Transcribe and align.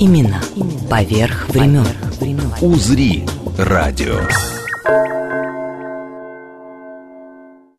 Именно 0.00 0.40
поверх 0.90 1.48
времен. 1.48 1.86
«Узри» 2.60 3.24
радио. 3.56 4.18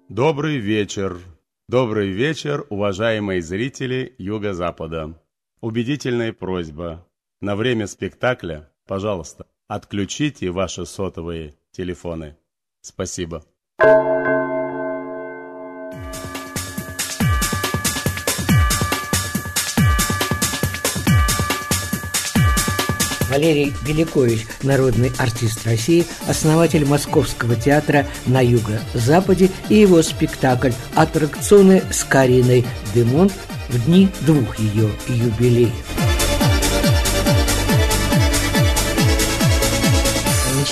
Добрый 0.08 0.58
вечер. 0.58 1.20
Добрый 1.68 2.10
вечер, 2.10 2.66
уважаемые 2.70 3.42
зрители 3.42 4.16
Юго-Запада. 4.18 5.20
Убедительная 5.62 6.32
просьба. 6.32 7.06
На 7.42 7.56
время 7.56 7.88
спектакля, 7.88 8.72
пожалуйста, 8.88 9.48
отключите 9.68 10.52
ваши 10.52 10.86
сотовые 10.86 11.56
телефоны. 11.72 12.38
Спасибо. 12.82 13.44
Валерий 23.36 23.74
Белякович, 23.86 24.48
народный 24.64 25.12
артист 25.18 25.66
России, 25.66 26.06
основатель 26.26 26.86
Московского 26.86 27.58
театра 27.58 28.08
на 28.26 28.40
юго-западе 28.40 29.50
и 29.68 29.76
его 29.76 30.02
спектакль 30.04 30.72
«Аттракционы 30.96 31.84
с 31.92 32.06
Кариной 32.06 32.66
Демонт» 32.94 33.34
в 33.68 33.86
дни 33.88 34.08
двух 34.22 34.58
ее 34.58 34.90
юбилеев. 35.10 36.25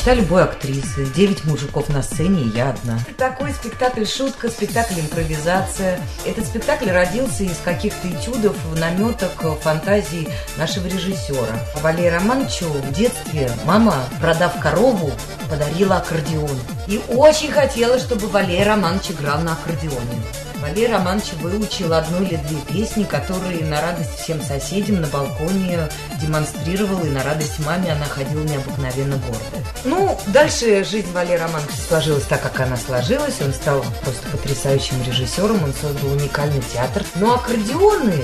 Мечта 0.04 0.16
любой 0.16 0.44
актрисы. 0.44 1.06
Девять 1.16 1.46
мужиков 1.46 1.88
на 1.88 2.04
сцене, 2.04 2.42
и 2.42 2.50
я 2.50 2.72
одна. 2.72 3.00
Такой 3.18 3.54
спектакль 3.54 4.04
шутка, 4.04 4.50
спектакль 4.50 5.00
импровизация. 5.00 5.98
Этот 6.26 6.46
спектакль 6.46 6.90
родился 6.90 7.46
из 7.46 7.58
каких-то 7.64 8.10
этюдов, 8.10 8.58
наметок, 8.78 9.32
фантазий 9.62 10.28
нашего 10.58 10.88
режиссера. 10.88 11.58
Валерию 11.82 12.16
Романовичу 12.16 12.66
в 12.66 12.92
детстве 12.92 13.50
мама, 13.64 13.96
продав 14.20 14.60
корову, 14.60 15.10
подарила 15.50 15.96
аккордеон. 15.96 16.60
И 16.90 17.00
очень 17.08 17.54
хотела, 17.54 17.98
чтобы 17.98 18.28
Валерий 18.28 18.66
Романович 18.66 19.12
играл 19.12 19.40
на 19.40 19.54
аккордеоне. 19.54 20.22
Валерий 20.64 20.94
Романович 20.94 21.34
выучил 21.42 21.92
одну 21.92 22.24
или 22.24 22.38
две 22.38 22.58
песни, 22.62 23.04
которые 23.04 23.66
на 23.66 23.82
радость 23.82 24.18
всем 24.18 24.42
соседям 24.42 25.02
на 25.02 25.08
балконе 25.08 25.90
демонстрировал, 26.22 27.04
и 27.04 27.10
на 27.10 27.22
радость 27.22 27.60
маме 27.66 27.92
она 27.92 28.06
ходила 28.06 28.44
необыкновенно 28.44 29.18
гордая. 29.18 29.66
Ну, 29.84 30.18
дальше 30.28 30.86
жизнь 30.86 31.12
Валерия 31.12 31.44
Романовича 31.44 31.76
сложилась 31.90 32.24
так, 32.24 32.42
как 32.42 32.62
она 32.62 32.78
сложилась. 32.78 33.42
Он 33.42 33.54
стал 33.54 33.84
просто 34.04 34.26
потрясающим 34.30 35.04
режиссером, 35.04 35.62
он 35.62 35.74
создал 35.74 36.12
уникальный 36.14 36.64
театр. 36.74 37.04
Но 37.16 37.34
аккордеоны 37.34 38.24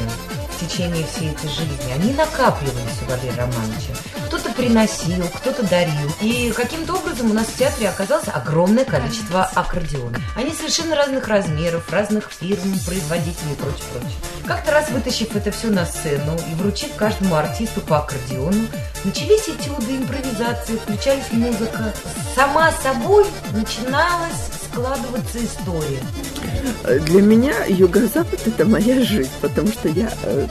в 0.49 0.65
течение 0.65 1.05
всей 1.05 1.31
этой 1.31 1.49
жизни, 1.49 1.91
они 1.93 2.13
накапливались 2.13 3.01
у 3.05 3.11
Валерия 3.11 3.37
Романовича. 3.37 3.93
Приносил, 4.59 5.25
кто-то 5.35 5.63
дарил. 5.63 6.11
И 6.19 6.51
каким-то 6.51 6.95
образом 6.95 7.31
у 7.31 7.33
нас 7.33 7.47
в 7.47 7.57
театре 7.57 7.87
оказалось 7.87 8.27
огромное 8.27 8.83
количество 8.83 9.45
аккордеонов. 9.55 10.21
Они 10.35 10.51
совершенно 10.51 10.97
разных 10.97 11.29
размеров, 11.29 11.89
разных 11.89 12.29
фирм, 12.29 12.77
производителей 12.85 13.53
и 13.53 13.55
прочее, 13.55 13.83
прочее. 13.93 14.17
Как-то 14.45 14.71
раз 14.71 14.89
вытащив 14.89 15.33
это 15.33 15.51
все 15.51 15.69
на 15.69 15.85
сцену 15.85 16.35
и 16.51 16.55
вручив 16.55 16.93
каждому 16.95 17.35
артисту 17.35 17.79
по 17.79 17.99
аккордеону, 17.99 18.67
начались 19.05 19.47
этюды, 19.47 19.95
импровизации, 19.95 20.75
включались 20.75 21.31
музыка. 21.31 21.93
Сама 22.35 22.73
собой 22.83 23.27
начиналась 23.53 24.58
складываться 24.79 25.39
история. 25.43 27.01
Для 27.05 27.21
меня 27.21 27.53
юго-запад 27.67 28.39
это 28.45 28.65
моя 28.65 29.03
жизнь, 29.03 29.29
потому 29.41 29.67
что 29.69 29.89
я 29.89 30.11
э, 30.23 30.47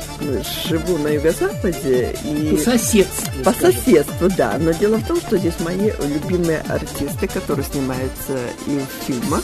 живу 0.68 0.98
на 0.98 1.08
юго-западе 1.08 2.16
и 2.24 2.56
По 2.56 2.70
соседству. 2.70 3.44
по 3.44 3.52
соседству, 3.52 4.28
да. 4.36 4.56
Но 4.58 4.72
дело 4.72 4.96
в 4.96 5.06
том, 5.06 5.20
что 5.20 5.38
здесь 5.38 5.58
мои 5.60 5.90
любимые 6.06 6.62
артисты, 6.68 7.26
которые 7.28 7.64
снимаются 7.64 8.38
и 8.66 8.80
в 8.80 9.04
фильмах, 9.06 9.42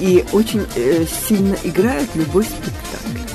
и 0.00 0.24
очень 0.32 0.66
э, 0.74 1.04
сильно 1.28 1.56
играют 1.62 2.08
любой 2.14 2.44
спектакль. 2.44 3.25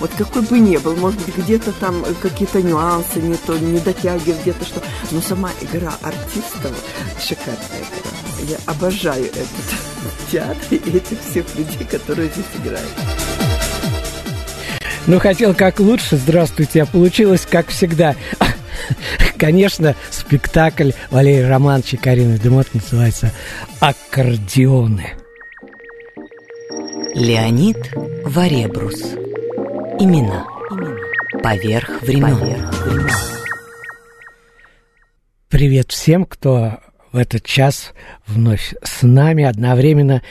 Вот 0.00 0.10
какой 0.16 0.42
бы 0.42 0.58
ни 0.58 0.76
был, 0.76 0.94
может 0.96 1.24
быть, 1.24 1.36
где-то 1.36 1.72
там 1.72 2.04
какие-то 2.20 2.62
нюансы, 2.62 3.20
не 3.20 3.36
то, 3.36 3.56
не 3.58 3.80
дотягивает 3.80 4.40
где-то 4.42 4.64
что. 4.64 4.82
Но 5.10 5.20
сама 5.20 5.50
игра 5.60 5.92
артистов 6.02 6.72
шикарная 7.20 7.80
игра. 7.80 8.48
Я 8.48 8.58
обожаю 8.66 9.24
этот 9.24 9.48
театр 10.30 10.64
и 10.70 10.76
этих 10.76 11.18
всех 11.20 11.46
людей, 11.56 11.86
которые 11.90 12.28
здесь 12.30 12.44
играют. 12.62 12.90
Ну, 15.06 15.20
хотел 15.20 15.54
как 15.54 15.78
лучше, 15.78 16.16
здравствуйте, 16.16 16.82
а 16.82 16.86
получилось 16.86 17.46
как 17.48 17.68
всегда. 17.68 18.16
Конечно, 19.38 19.94
спектакль 20.10 20.90
Валерия 21.10 21.48
Романовича 21.48 21.96
и 21.96 22.00
Карины 22.00 22.38
Демот 22.38 22.74
называется 22.74 23.32
«Аккордеоны». 23.78 25.12
Леонид 27.14 27.78
Варебрус. 28.24 29.25
Имена. 29.98 30.46
Поверх 31.42 32.02
времен. 32.02 32.38
Привет 35.48 35.90
всем, 35.90 36.26
кто 36.26 36.80
в 37.12 37.16
этот 37.16 37.44
час 37.44 37.94
вновь 38.26 38.74
с 38.82 39.02
нами 39.02 39.44
одновременно 39.44 40.22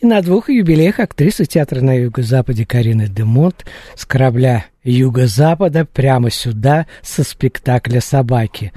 и 0.00 0.06
на 0.06 0.22
двух 0.22 0.48
юбилеях 0.48 1.00
актрисы 1.00 1.44
театра 1.44 1.82
на 1.82 1.92
юго-западе 1.92 2.64
Карины 2.64 3.08
Демонт 3.08 3.66
с 3.94 4.06
корабля 4.06 4.64
юго-запада 4.82 5.84
прямо 5.84 6.30
сюда 6.30 6.86
со 7.02 7.22
спектакля 7.22 8.00
«Собаки». 8.00 8.72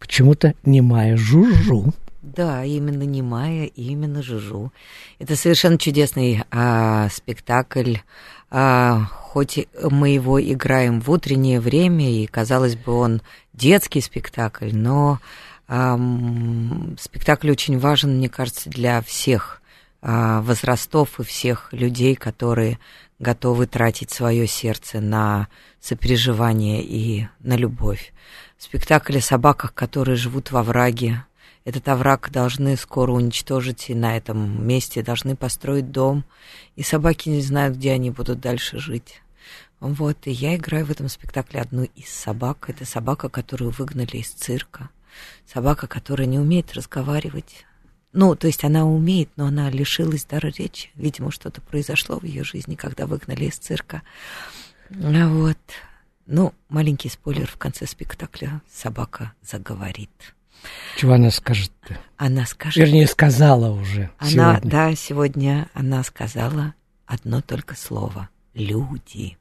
Почему-то 0.00 0.54
немая 0.64 1.16
жужжу. 1.16 1.94
Да, 2.36 2.64
именно 2.64 3.04
немая, 3.04 3.64
и 3.64 3.82
именно 3.84 4.22
Жужу. 4.22 4.70
Это 5.18 5.36
совершенно 5.36 5.78
чудесный 5.78 6.42
а, 6.50 7.08
спектакль. 7.08 7.96
А, 8.50 9.04
хоть 9.10 9.66
мы 9.90 10.10
его 10.10 10.40
играем 10.40 11.00
в 11.00 11.10
утреннее 11.10 11.60
время, 11.60 12.10
и 12.10 12.26
казалось 12.26 12.76
бы, 12.76 12.92
он 12.92 13.22
детский 13.52 14.00
спектакль, 14.00 14.70
но 14.72 15.20
ам, 15.68 16.96
спектакль 16.98 17.50
очень 17.50 17.78
важен, 17.78 18.16
мне 18.16 18.28
кажется, 18.28 18.70
для 18.70 19.02
всех 19.02 19.60
а, 20.00 20.40
возрастов 20.42 21.18
и 21.18 21.24
всех 21.24 21.72
людей, 21.72 22.14
которые 22.14 22.78
готовы 23.18 23.66
тратить 23.66 24.10
свое 24.10 24.46
сердце 24.46 25.00
на 25.00 25.48
сопереживание 25.80 26.82
и 26.82 27.26
на 27.40 27.56
любовь. 27.56 28.12
Спектакль 28.58 29.18
о 29.18 29.20
собаках, 29.20 29.74
которые 29.74 30.16
живут 30.16 30.50
во 30.50 30.62
враге. 30.62 31.24
Этот 31.66 31.88
овраг 31.88 32.30
должны 32.30 32.76
скоро 32.76 33.10
уничтожить, 33.10 33.90
и 33.90 33.94
на 33.96 34.16
этом 34.16 34.64
месте 34.64 35.02
должны 35.02 35.34
построить 35.34 35.90
дом. 35.90 36.24
И 36.76 36.84
собаки 36.84 37.28
не 37.28 37.40
знают, 37.40 37.76
где 37.76 37.90
они 37.90 38.12
будут 38.12 38.38
дальше 38.38 38.78
жить. 38.78 39.20
Вот, 39.80 40.16
и 40.28 40.30
я 40.30 40.54
играю 40.54 40.86
в 40.86 40.92
этом 40.92 41.08
спектакле 41.08 41.60
одну 41.60 41.82
из 41.82 42.08
собак. 42.08 42.66
Это 42.68 42.84
собака, 42.84 43.28
которую 43.28 43.72
выгнали 43.72 44.18
из 44.18 44.28
цирка. 44.28 44.90
Собака, 45.44 45.88
которая 45.88 46.28
не 46.28 46.38
умеет 46.38 46.72
разговаривать. 46.72 47.66
Ну, 48.12 48.36
то 48.36 48.46
есть 48.46 48.62
она 48.62 48.86
умеет, 48.86 49.30
но 49.34 49.46
она 49.46 49.68
лишилась 49.68 50.24
дара 50.24 50.46
речи. 50.46 50.90
Видимо, 50.94 51.32
что-то 51.32 51.60
произошло 51.60 52.20
в 52.20 52.22
ее 52.22 52.44
жизни, 52.44 52.76
когда 52.76 53.06
выгнали 53.06 53.46
из 53.46 53.56
цирка. 53.56 54.02
А 54.90 55.28
вот. 55.28 55.58
Ну, 56.26 56.54
маленький 56.68 57.08
спойлер 57.08 57.48
в 57.48 57.56
конце 57.56 57.88
спектакля. 57.88 58.62
Собака 58.72 59.32
заговорит. 59.42 60.36
Чего 60.96 61.14
она 61.14 61.30
скажет-то? 61.30 61.98
Она 62.16 62.46
скажет... 62.46 62.76
Вернее, 62.76 63.06
сказала 63.06 63.70
уже 63.70 64.10
Она, 64.18 64.56
сегодня. 64.56 64.60
да, 64.70 64.94
сегодня 64.94 65.68
она 65.74 66.02
сказала 66.02 66.74
одно 67.06 67.42
только 67.42 67.76
слово. 67.76 68.28
Люди. 68.54 69.36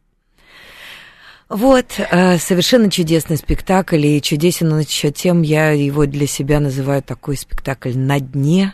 Вот, 1.48 2.00
э, 2.00 2.38
совершенно 2.40 2.90
чудесный 2.90 3.38
спектакль, 3.38 4.04
и 4.06 4.22
чудесен 4.22 4.74
он 4.74 4.80
еще 4.80 5.12
тем, 5.12 5.44
я 5.44 5.70
его 5.72 6.06
для 6.08 6.26
себя 6.26 6.60
называю 6.60 7.04
такой 7.04 7.38
спектакль 7.38 7.96
«На 7.96 8.20
дне» 8.20 8.74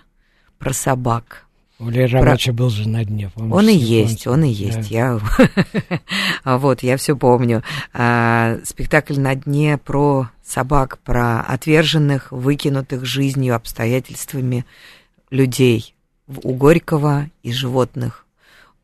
про 0.57 0.71
собак. 0.73 1.45
У 1.79 1.85
Валерия 1.85 2.19
Романовича 2.19 2.53
был 2.53 2.69
же 2.69 2.87
на 2.87 3.03
дне. 3.03 3.29
помнишь, 3.33 3.53
Он 3.55 3.67
и 3.67 3.73
есть, 3.75 4.27
он 4.27 4.43
и 4.43 4.49
есть. 4.49 4.89
Да. 4.89 4.95
Я... 4.95 5.19
Вот, 6.59 6.81
я 6.83 6.95
все 6.95 7.15
помню. 7.17 7.61
А, 7.91 8.59
Спектакль 8.63 9.19
«На 9.19 9.35
дне» 9.35 9.77
про 9.77 10.29
собак, 10.51 10.99
про 10.99 11.41
отверженных, 11.41 12.31
выкинутых 12.31 13.05
жизнью, 13.05 13.55
обстоятельствами 13.55 14.65
людей. 15.29 15.95
У 16.27 16.53
Горького 16.53 17.29
и 17.43 17.51
животных, 17.51 18.25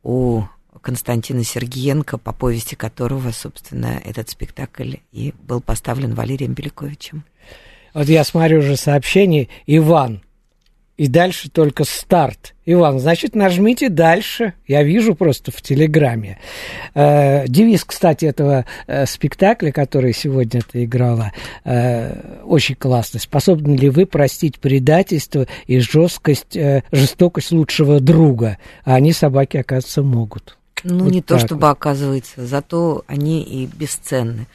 у 0.03 0.43
Константина 0.81 1.43
Сергеенко, 1.43 2.17
по 2.17 2.31
повести 2.33 2.75
которого, 2.75 3.31
собственно, 3.31 4.01
этот 4.03 4.29
спектакль 4.29 4.95
и 5.11 5.33
был 5.43 5.61
поставлен 5.61 6.13
Валерием 6.13 6.53
Беляковичем. 6.53 7.23
Вот 7.93 8.07
я 8.07 8.23
смотрю 8.23 8.59
уже 8.59 8.77
сообщение. 8.77 9.49
Иван, 9.65 10.21
и 10.97 11.07
дальше 11.07 11.49
только 11.49 11.83
старт. 11.83 12.55
Иван, 12.65 12.99
значит, 12.99 13.35
нажмите 13.35 13.89
дальше. 13.89 14.53
Я 14.67 14.83
вижу 14.83 15.15
просто 15.15 15.51
в 15.51 15.61
Телеграме. 15.61 16.39
Э, 16.95 17.47
девиз, 17.47 17.83
кстати, 17.85 18.25
этого 18.25 18.65
э, 18.87 19.05
спектакля, 19.05 19.71
который 19.71 20.11
сегодня 20.13 20.61
ты 20.69 20.83
играла, 20.83 21.31
э, 21.63 22.41
очень 22.43 22.75
классный. 22.75 23.21
Способны 23.21 23.75
ли 23.75 23.89
вы 23.89 24.05
простить 24.05 24.59
предательство 24.59 25.47
и 25.67 25.79
жесткость, 25.79 26.57
э, 26.57 26.83
жестокость 26.91 27.51
лучшего 27.51 27.99
друга? 27.99 28.57
А 28.83 28.95
они, 28.95 29.13
собаки, 29.13 29.57
оказывается, 29.57 30.01
могут. 30.01 30.57
Ну, 30.83 31.05
вот 31.05 31.13
не 31.13 31.21
то 31.21 31.39
чтобы 31.39 31.61
вот. 31.61 31.71
оказывается, 31.71 32.45
зато 32.45 33.03
они 33.07 33.41
и 33.43 33.65
бесценны. 33.65 34.47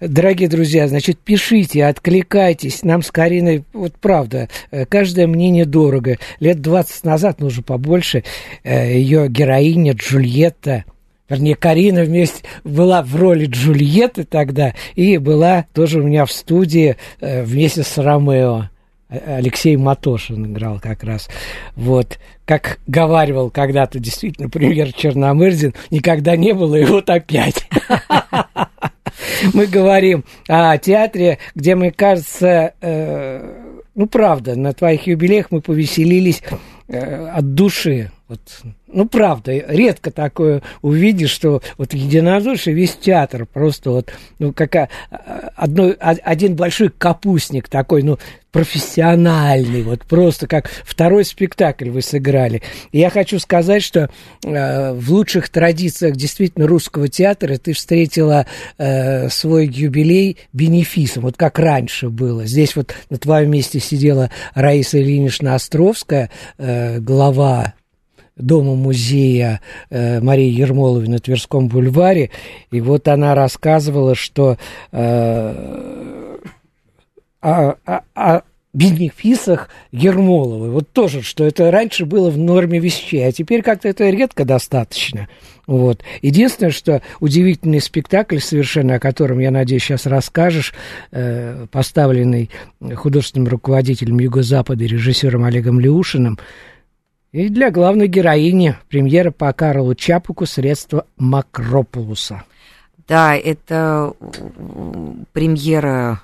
Дорогие 0.00 0.48
друзья, 0.48 0.88
значит, 0.88 1.18
пишите, 1.18 1.84
откликайтесь. 1.84 2.82
Нам 2.82 3.02
с 3.02 3.10
Кариной, 3.10 3.64
вот 3.72 3.94
правда, 3.94 4.48
э, 4.70 4.86
каждое 4.86 5.26
мнение 5.26 5.64
дорого. 5.64 6.18
Лет 6.40 6.60
20 6.60 7.04
назад, 7.04 7.36
ну 7.40 7.46
уже 7.46 7.62
побольше, 7.62 8.24
э, 8.62 8.98
ее 8.98 9.28
героиня 9.28 9.92
Джульетта 9.92 10.84
вернее, 11.28 11.54
Карина 11.54 12.02
вместе 12.02 12.42
была 12.64 13.02
в 13.02 13.14
роли 13.16 13.46
Джульетты 13.46 14.24
тогда 14.24 14.74
и 14.96 15.16
была 15.16 15.66
тоже 15.72 16.00
у 16.00 16.02
меня 16.02 16.26
в 16.26 16.32
студии 16.32 16.96
э, 17.20 17.44
вместе 17.44 17.84
с 17.84 17.96
Ромео. 17.96 18.68
Алексей 19.08 19.76
Матошин 19.76 20.52
играл 20.52 20.78
как 20.80 21.02
раз. 21.02 21.28
Вот. 21.74 22.18
Как 22.50 22.80
говаривал 22.88 23.48
когда-то 23.48 24.00
действительно 24.00 24.50
премьер 24.50 24.92
Черномырдин, 24.92 25.72
никогда 25.92 26.34
не 26.34 26.52
было, 26.52 26.74
и 26.74 26.84
вот 26.84 27.08
опять. 27.08 27.64
Мы 29.54 29.66
говорим 29.66 30.24
о 30.48 30.76
театре, 30.76 31.38
где, 31.54 31.76
мне 31.76 31.92
кажется, 31.92 32.74
э, 32.80 33.78
ну, 33.94 34.06
правда, 34.08 34.56
на 34.56 34.72
твоих 34.72 35.06
юбилеях 35.06 35.52
мы 35.52 35.60
повеселились 35.60 36.42
э, 36.88 37.28
от 37.28 37.54
души. 37.54 38.10
Вот, 38.30 38.40
ну, 38.86 39.08
правда, 39.08 39.50
редко 39.50 40.12
такое 40.12 40.62
увидишь, 40.82 41.30
что 41.30 41.62
вот 41.78 41.94
единодушие 41.94 42.76
весь 42.76 42.94
театр 42.94 43.44
просто 43.44 43.90
вот, 43.90 44.12
ну, 44.38 44.52
как 44.52 44.76
а, 44.76 44.88
одно, 45.56 45.92
один 45.98 46.54
большой 46.54 46.90
капустник 46.90 47.68
такой, 47.68 48.04
ну, 48.04 48.20
профессиональный, 48.52 49.82
вот 49.82 50.04
просто 50.04 50.46
как 50.46 50.70
второй 50.84 51.24
спектакль 51.24 51.90
вы 51.90 52.02
сыграли. 52.02 52.62
И 52.92 53.00
я 53.00 53.10
хочу 53.10 53.40
сказать, 53.40 53.82
что 53.82 54.10
э, 54.44 54.92
в 54.92 55.10
лучших 55.10 55.48
традициях 55.48 56.14
действительно 56.14 56.68
русского 56.68 57.08
театра 57.08 57.56
ты 57.58 57.72
встретила 57.72 58.46
э, 58.78 59.28
свой 59.28 59.66
юбилей 59.66 60.36
бенефисом, 60.52 61.24
вот 61.24 61.36
как 61.36 61.58
раньше 61.58 62.10
было. 62.10 62.46
Здесь 62.46 62.76
вот 62.76 62.94
на 63.08 63.18
твоем 63.18 63.50
месте 63.50 63.80
сидела 63.80 64.30
Раиса 64.54 65.00
Ильинична 65.00 65.56
Островская, 65.56 66.30
э, 66.58 66.98
глава 66.98 67.74
дома-музея 68.40 69.60
э, 69.90 70.20
Марии 70.20 70.50
Ермоловой 70.50 71.08
на 71.08 71.18
Тверском 71.18 71.68
бульваре. 71.68 72.30
И 72.70 72.80
вот 72.80 73.08
она 73.08 73.34
рассказывала, 73.34 74.14
что 74.14 74.56
э, 74.92 76.36
о, 77.40 77.74
о, 77.84 78.00
о 78.14 78.42
бенефисах 78.72 79.68
Ермоловой. 79.90 80.70
Вот 80.70 80.92
тоже, 80.92 81.22
что 81.22 81.44
это 81.44 81.70
раньше 81.70 82.06
было 82.06 82.30
в 82.30 82.38
норме 82.38 82.78
вещей, 82.78 83.26
а 83.26 83.32
теперь 83.32 83.62
как-то 83.62 83.88
это 83.88 84.08
редко 84.10 84.44
достаточно. 84.44 85.28
Вот. 85.66 86.02
Единственное, 86.22 86.70
что 86.70 87.02
удивительный 87.20 87.80
спектакль 87.80 88.38
совершенно, 88.38 88.96
о 88.96 89.00
котором, 89.00 89.38
я 89.38 89.50
надеюсь, 89.50 89.84
сейчас 89.84 90.06
расскажешь, 90.06 90.72
э, 91.10 91.66
поставленный 91.70 92.50
художественным 92.94 93.48
руководителем 93.48 94.18
Юго-Запада, 94.18 94.84
режиссером 94.84 95.44
Олегом 95.44 95.78
Леушиным, 95.80 96.38
и 97.32 97.48
для 97.48 97.70
главной 97.70 98.08
героини 98.08 98.76
премьера 98.88 99.30
по 99.30 99.52
Карлу 99.52 99.94
Чапуку 99.94 100.46
средства 100.46 101.06
Макропулуса. 101.16 102.44
Да, 103.06 103.36
это 103.36 104.12
премьера 105.32 106.20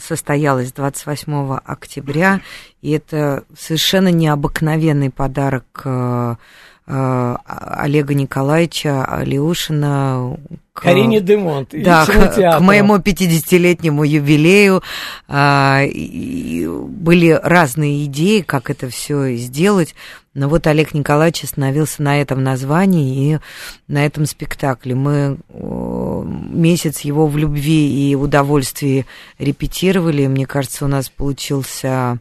состоялась 0.00 0.72
28 0.72 1.58
октября, 1.64 2.40
и 2.82 2.90
это 2.90 3.44
совершенно 3.56 4.08
необыкновенный 4.08 5.10
подарок 5.10 5.82
э, 5.84 6.34
э, 6.86 7.36
Олега 7.46 8.14
Николаевича 8.14 9.04
Алиушина 9.04 10.36
Карине 10.80 11.20
Демонт. 11.20 11.70
Да, 11.72 12.06
к, 12.06 12.10
к 12.10 12.60
моему 12.60 12.96
50-летнему 12.96 14.04
юбилею 14.04 14.82
а, 15.26 15.82
и 15.84 16.66
были 16.66 17.38
разные 17.42 18.04
идеи, 18.04 18.40
как 18.40 18.70
это 18.70 18.88
все 18.88 19.34
сделать. 19.36 19.94
Но 20.34 20.48
вот 20.48 20.66
Олег 20.66 20.94
Николаевич 20.94 21.44
остановился 21.44 22.02
на 22.02 22.20
этом 22.20 22.44
названии 22.44 23.34
и 23.34 23.38
на 23.88 24.06
этом 24.06 24.24
спектакле. 24.24 24.94
Мы 24.94 25.38
месяц 25.52 27.00
его 27.00 27.26
в 27.26 27.36
любви 27.36 28.10
и 28.10 28.14
удовольствии 28.14 29.04
репетировали. 29.38 30.26
Мне 30.26 30.46
кажется, 30.46 30.84
у 30.84 30.88
нас 30.88 31.08
получился 31.08 32.20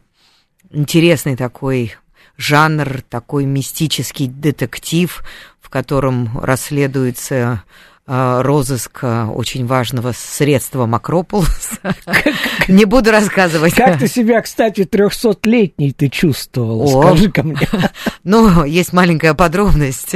интересный 0.71 1.35
такой 1.35 1.93
жанр, 2.37 3.01
такой 3.09 3.45
мистический 3.45 4.27
детектив, 4.27 5.23
в 5.59 5.69
котором 5.69 6.39
расследуется 6.39 7.63
розыск 8.07 9.03
очень 9.03 9.65
важного 9.65 10.13
средства 10.17 10.85
Макрополуса. 10.85 11.95
Не 12.67 12.85
буду 12.85 13.11
рассказывать. 13.11 13.73
Как 13.73 13.99
ты 13.99 14.07
себя, 14.07 14.41
кстати, 14.41 14.85
трехсотлетней 14.85 15.91
ты 15.91 16.09
чувствовала? 16.09 17.01
Скажи 17.01 17.31
ко 17.31 17.43
мне. 17.43 17.67
Ну, 18.23 18.65
есть 18.65 18.91
маленькая 18.91 19.33
подробность. 19.33 20.15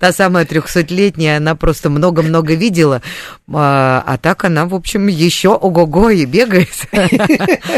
Та 0.00 0.12
самая 0.12 0.44
трехсотлетняя, 0.44 1.36
она 1.36 1.54
просто 1.54 1.88
много-много 1.88 2.54
видела, 2.54 3.02
а, 3.52 4.02
а 4.04 4.18
так 4.18 4.44
она, 4.44 4.66
в 4.66 4.74
общем, 4.74 5.06
еще 5.06 5.50
ого-го 5.50 6.10
и 6.10 6.24
бегает. 6.24 6.74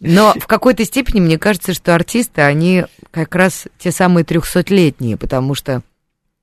Но 0.00 0.34
в 0.38 0.46
какой-то 0.46 0.84
степени 0.84 1.20
мне 1.20 1.38
кажется, 1.38 1.74
что 1.74 1.94
артисты, 1.94 2.42
они 2.42 2.84
как 3.10 3.34
раз 3.34 3.64
те 3.78 3.90
самые 3.90 4.24
трехсотлетние, 4.24 5.16
потому 5.16 5.54
что 5.54 5.82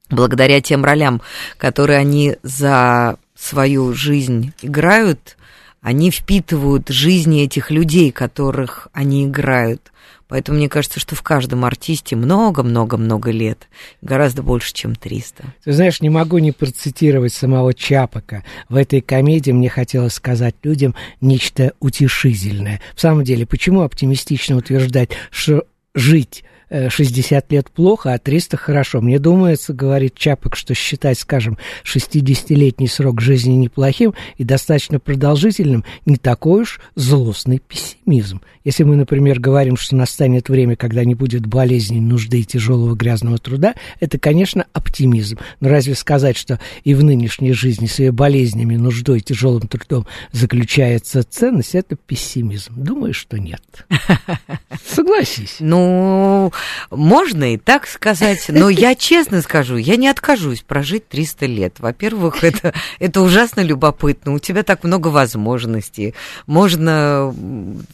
благодаря 0.10 0.62
тем 0.62 0.84
ролям, 0.84 1.22
которые 1.58 2.00
они 2.00 2.36
за 2.44 3.18
свою 3.36 3.94
жизнь 3.94 4.54
играют, 4.62 5.38
они 5.82 6.12
впитывают 6.12 6.90
жизни 6.90 7.44
этих 7.44 7.72
людей, 7.72 8.12
которых 8.12 8.88
они 8.94 9.26
играют. 9.26 9.92
Поэтому 10.28 10.58
мне 10.58 10.68
кажется, 10.68 11.00
что 11.00 11.16
в 11.16 11.22
каждом 11.22 11.64
артисте 11.64 12.18
много-много-много 12.18 13.32
лет, 13.32 13.70
гораздо 14.02 14.44
больше, 14.44 14.74
чем 14.74 14.94
300. 14.96 15.44
Ты 15.64 15.72
знаешь, 15.72 16.02
не 16.02 16.10
могу 16.10 16.38
не 16.40 16.52
процитировать 16.52 17.34
самого 17.34 17.74
Чапака. 17.74 18.44
В 18.68 18.76
этой 18.76 19.00
комедии 19.00 19.52
мне 19.52 19.70
хотелось 19.70 20.14
сказать 20.14 20.56
людям 20.64 20.96
нечто 21.22 21.72
утешительное. 21.80 22.82
В 22.94 23.00
самом 23.00 23.24
деле, 23.24 23.46
почему 23.46 23.84
оптимистично 23.84 24.58
утверждать, 24.58 25.12
что 25.32 25.64
жить 25.96 26.44
60 26.70 27.46
э, 27.52 27.56
лет 27.56 27.70
плохо, 27.72 28.14
а 28.14 28.18
300 28.18 28.58
хорошо. 28.58 29.02
Мне 29.02 29.20
думается, 29.20 29.74
говорит 29.74 30.16
Чапок, 30.16 30.56
что 30.56 30.74
считать, 30.74 31.20
скажем, 31.20 31.58
60-летний 31.86 32.88
срок 32.88 33.22
жизни 33.22 33.54
неплохим 33.54 34.14
и 34.38 34.44
достаточно 34.44 35.00
продолжительным 35.00 35.84
не 36.06 36.18
такой 36.18 36.64
уж 36.64 36.80
злостный 36.96 37.60
пессимизм. 37.60 38.42
Если 38.64 38.84
мы, 38.84 38.98
например, 38.98 39.40
говорим, 39.40 39.78
что 39.78 39.96
настанет 39.96 40.50
время, 40.50 40.76
когда 40.76 41.06
не 41.06 41.16
будет 41.16 41.46
болезней, 41.46 42.02
нужды 42.02 42.42
и 42.42 42.44
тяжелого 42.44 42.96
грязного 42.96 43.38
труда, 43.38 43.76
это, 44.02 44.20
конечно, 44.20 44.66
оптимизм. 44.74 45.40
Но 45.62 45.70
разве 45.70 45.96
сказать, 45.96 46.36
что 46.36 46.60
и 46.84 46.94
в 46.94 47.02
нынешней 47.04 47.54
жизни 47.54 47.86
с 47.86 48.00
ее 48.00 48.12
болезнями, 48.12 48.76
нуждой 48.76 49.20
и 49.20 49.22
тяжелым 49.22 49.70
трудом 49.70 50.06
заключается 50.34 51.24
ценность, 51.24 51.76
это 51.76 51.96
пессимизм? 51.96 52.74
Думаю, 52.76 53.14
что 53.14 53.40
нет. 53.40 53.62
Согласись. 54.86 55.58
Ну, 55.60 56.52
можно 56.90 57.54
и 57.54 57.58
так 57.58 57.88
сказать, 57.88 58.46
но 58.50 58.70
я 58.70 58.96
честно 58.96 59.42
скажу, 59.42 59.78
я 59.78 59.96
не 59.96 60.08
откажусь 60.08 60.62
прожить 60.62 61.08
300 61.08 61.46
лет. 61.46 61.80
Во-первых, 61.80 62.44
это, 62.44 62.74
это 63.00 63.22
ужасно 63.22 63.62
любопытно, 63.62 64.34
у 64.34 64.40
тебя 64.40 64.64
так 64.64 64.84
много 64.84 65.08
возможностей. 65.08 66.14
Можно, 66.46 67.34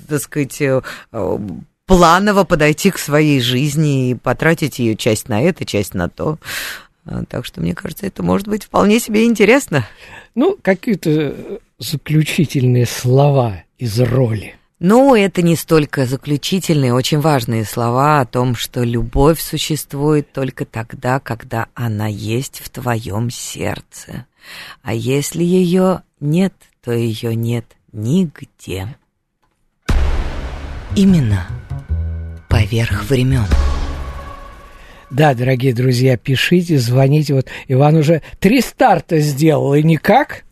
так 0.08 0.22
сказать, 0.22 0.62
э, 0.62 0.82
планово 1.86 2.44
подойти 2.44 2.92
к 2.92 2.98
своей 2.98 3.40
жизни 3.42 4.12
и 4.12 4.16
потратить 4.16 4.80
ее 4.80 4.96
часть 4.96 5.30
на 5.30 5.42
это, 5.42 5.66
часть 5.66 5.94
на 5.94 6.10
то. 6.10 6.38
А, 7.06 7.24
так 7.26 7.46
что, 7.46 7.62
мне 7.62 7.76
кажется, 7.76 8.06
это 8.06 8.24
может 8.24 8.48
быть 8.48 8.64
вполне 8.64 9.00
себе 9.00 9.26
интересно. 9.26 9.86
Ну, 10.36 10.58
какие-то 10.62 11.60
заключительные 11.80 12.86
слова 12.86 13.64
из 13.78 14.00
роли? 14.00 14.56
Ну, 14.86 15.16
это 15.16 15.42
не 15.42 15.56
столько 15.56 16.06
заключительные, 16.06 16.94
очень 16.94 17.22
важные 17.22 17.64
слова 17.64 18.20
о 18.20 18.26
том, 18.26 18.54
что 18.54 18.84
любовь 18.84 19.40
существует 19.40 20.34
только 20.34 20.66
тогда, 20.66 21.22
когда 21.22 21.68
она 21.74 22.08
есть 22.08 22.60
в 22.60 22.68
твоем 22.68 23.30
сердце. 23.30 24.26
А 24.82 24.94
если 24.94 25.42
ее 25.42 26.02
нет, 26.20 26.54
то 26.84 26.92
ее 26.92 27.34
нет 27.34 27.64
нигде. 27.94 28.98
Именно 30.98 31.48
поверх 32.50 33.06
времен. 33.06 33.48
Да, 35.10 35.34
дорогие 35.34 35.74
друзья, 35.74 36.18
пишите, 36.18 36.78
звоните. 36.78 37.36
Вот 37.36 37.48
Иван 37.70 37.96
уже 37.96 38.22
три 38.42 38.60
старта 38.60 39.20
сделал, 39.20 39.76
и 39.76 39.82
никак 39.82 40.44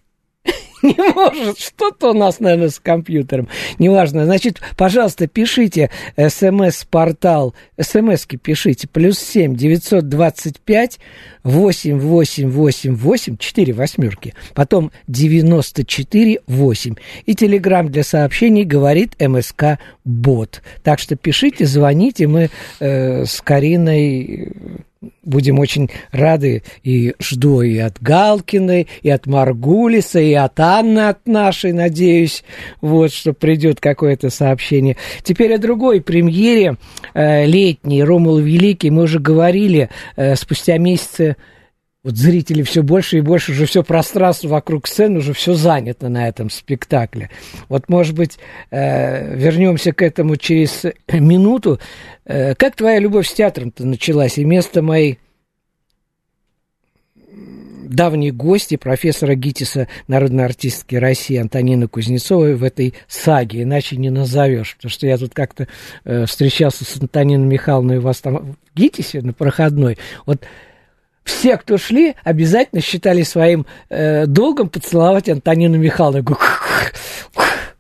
не 0.84 0.96
может. 1.14 1.60
Что-то 1.60 2.12
у 2.12 2.14
нас, 2.14 2.40
наверное, 2.40 2.70
с 2.70 2.80
компьютером. 2.80 3.48
Неважно. 3.80 4.26
Значит, 4.26 4.62
пожалуйста, 4.78 5.28
пишите 5.28 5.90
смс-портал. 6.18 7.54
СМСки 7.80 8.38
пишите. 8.38 8.88
Плюс 8.88 9.20
семь 9.20 9.56
девятьсот 9.56 10.10
двадцать 10.10 10.60
пять 10.60 11.00
восемь 11.44 12.00
восемь 12.00 12.50
восемь 12.50 12.96
восемь 12.96 13.38
четыре 13.38 13.74
восьмерки. 13.74 14.34
Потом 14.54 14.92
девяносто 15.08 15.86
четыре 15.86 16.42
восемь. 16.48 16.96
И 17.26 17.36
телеграмм 17.36 17.90
для 17.92 18.04
сообщений 18.04 18.64
говорит 18.64 19.16
МСК 19.20 19.80
Бот. 20.04 20.62
Так 20.84 21.00
что 21.00 21.16
пишите, 21.16 21.66
звоните. 21.66 22.28
Мы 22.28 22.50
э, 22.80 23.26
с 23.26 23.42
Кариной 23.42 24.54
будем 25.24 25.58
очень 25.58 25.90
рады 26.12 26.62
и 26.84 27.16
жду 27.20 27.64
и 27.64 27.78
от 27.78 28.00
Галкиной, 28.02 28.88
и 29.02 29.10
от 29.10 29.26
Маргулиса, 29.26 30.20
и 30.20 30.34
от 30.34 30.60
Анны, 30.60 31.08
от 31.08 31.26
нашей, 31.26 31.74
надеюсь, 31.74 32.44
вот, 32.82 33.12
что 33.12 33.34
придет 33.34 33.80
какое-то 33.80 34.30
сообщение. 34.30 34.98
Теперь 35.24 35.56
о 35.56 35.58
другой 35.58 36.02
премьере 36.02 36.78
э, 37.14 37.46
летней 37.46 38.04
«Ромул 38.04 38.38
Великий» 38.38 38.92
мы 38.92 39.04
уже 39.04 39.20
говорили 39.20 39.90
э, 40.16 40.36
спустя 40.36 40.78
месяцы 40.78 41.36
вот 42.04 42.18
зрители 42.18 42.64
все 42.64 42.82
больше 42.82 43.20
и 43.20 43.22
больше, 43.22 43.52
уже 43.52 43.66
все 43.66 43.84
пространство 43.84 44.48
вокруг 44.48 44.88
сцены, 44.88 45.20
уже 45.20 45.34
все 45.34 45.54
занято 45.54 46.10
на 46.10 46.28
этом 46.28 46.50
спектакле. 46.50 47.30
Вот, 47.70 47.90
может 47.90 48.16
быть, 48.16 48.40
э, 48.72 49.36
вернемся 49.36 49.94
к 49.94 50.02
этому 50.02 50.36
через 50.36 50.84
минуту. 51.08 51.80
Э, 52.26 52.56
как 52.56 52.76
твоя 52.76 52.98
любовь 53.00 53.28
с 53.28 53.34
театром-то 53.34 53.86
началась? 53.86 54.40
И 54.40 54.46
место 54.46 54.82
моей 54.82 55.20
давней 57.92 58.32
гости, 58.32 58.78
профессора 58.78 59.36
ГИТИСа, 59.36 59.88
народной 60.08 60.46
артистки 60.46 60.96
России 60.96 61.38
Антонины 61.38 61.88
Кузнецовой 61.88 62.56
в 62.56 62.64
этой 62.64 62.96
саге, 63.08 63.64
иначе 63.64 63.98
не 63.98 64.10
назовешь. 64.10 64.76
Потому 64.78 64.90
что 64.90 65.06
я 65.06 65.18
тут 65.18 65.34
как-то 65.34 65.68
э, 66.06 66.26
встречался 66.26 66.84
с 66.84 67.00
Антониной 67.00 67.46
Михайловной 67.46 67.98
у 67.98 68.02
вас 68.02 68.22
там 68.22 68.54
в 68.54 68.76
ГИТИСе 68.76 69.22
на 69.22 69.34
проходной. 69.34 69.98
Вот 70.26 70.42
все, 71.24 71.58
кто 71.58 71.78
шли, 71.78 72.16
обязательно 72.24 72.82
считали 72.82 73.24
своим 73.24 73.66
э, 73.90 74.26
долгом 74.26 74.70
поцеловать 74.70 75.30
Антонину 75.30 75.78
Михайловну. 75.78 76.38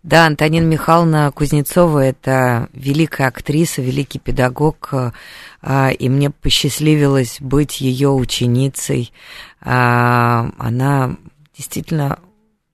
Да, 0.03 0.25
Антонина 0.25 0.65
Михайловна 0.65 1.31
Кузнецова– 1.31 2.00
это 2.03 2.69
великая 2.74 3.27
актриса, 3.27 3.83
великий 3.83 4.17
педагог, 4.17 4.89
э, 4.91 5.93
и 5.93 6.10
мне 6.10 6.31
посчастливилось 6.31 7.38
быть 7.39 7.81
ее 7.81 8.10
ученицей. 8.10 9.13
Э, 9.62 10.50
она 10.57 11.17
действительно 11.55 12.19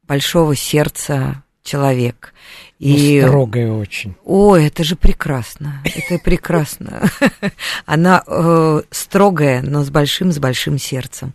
большого 0.07 0.55
сердца 0.55 1.43
человек. 1.67 2.33
И... 2.79 3.21
Ну, 3.21 3.27
строгая 3.27 3.71
очень. 3.71 4.15
О, 4.23 4.55
это 4.55 4.83
же 4.83 4.95
прекрасно. 4.95 5.81
Это 5.83 6.17
прекрасно. 6.23 7.09
Она 7.85 8.23
э, 8.25 8.81
строгая, 8.91 9.61
но 9.61 9.83
с 9.83 9.89
большим, 9.89 10.31
с 10.31 10.39
большим 10.39 10.77
сердцем. 10.79 11.33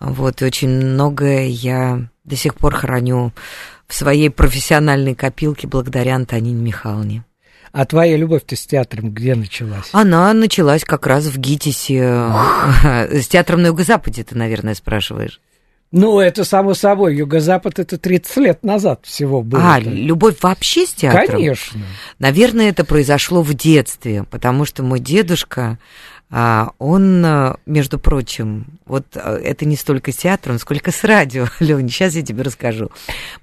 Вот, 0.00 0.40
и 0.40 0.44
очень 0.44 0.68
многое 0.68 1.46
я 1.46 2.08
до 2.24 2.36
сих 2.36 2.54
пор 2.54 2.74
храню 2.74 3.32
в 3.86 3.94
своей 3.94 4.30
профессиональной 4.30 5.14
копилке 5.14 5.66
благодаря 5.66 6.16
Антонине 6.16 6.62
Михайловне. 6.62 7.24
А 7.72 7.84
твоя 7.86 8.16
любовь-то 8.16 8.54
с 8.54 8.64
театром 8.66 9.12
где 9.12 9.34
началась? 9.34 9.88
Она 9.90 10.32
началась 10.32 10.84
как 10.84 11.08
раз 11.08 11.24
в 11.24 11.38
ГИТИСе. 11.38 12.00
С 13.10 13.26
театром 13.26 13.62
на 13.62 13.66
Юго-Западе, 13.66 14.22
ты, 14.22 14.36
наверное, 14.36 14.74
спрашиваешь. 14.74 15.40
Ну, 15.96 16.18
это 16.18 16.42
само 16.42 16.74
собой. 16.74 17.14
Юго-Запад 17.14 17.78
это 17.78 17.98
30 17.98 18.36
лет 18.38 18.64
назад 18.64 19.02
всего 19.04 19.42
было. 19.42 19.74
А, 19.74 19.78
любовь 19.78 20.34
вообще 20.42 20.86
с 20.86 20.92
театром? 20.92 21.36
Конечно. 21.36 21.80
Наверное, 22.18 22.70
это 22.70 22.84
произошло 22.84 23.42
в 23.42 23.54
детстве, 23.54 24.24
потому 24.24 24.64
что 24.64 24.82
мой 24.82 24.98
дедушка, 24.98 25.78
а, 26.30 26.72
он, 26.80 27.24
между 27.64 28.00
прочим, 28.00 28.66
вот 28.86 29.04
а, 29.14 29.36
это 29.36 29.66
не 29.66 29.76
столько 29.76 30.10
с 30.10 30.16
театром, 30.16 30.58
сколько 30.58 30.90
с 30.90 31.04
радио. 31.04 31.46
Лёня, 31.60 31.88
сейчас 31.88 32.16
я 32.16 32.22
тебе 32.22 32.42
расскажу. 32.42 32.90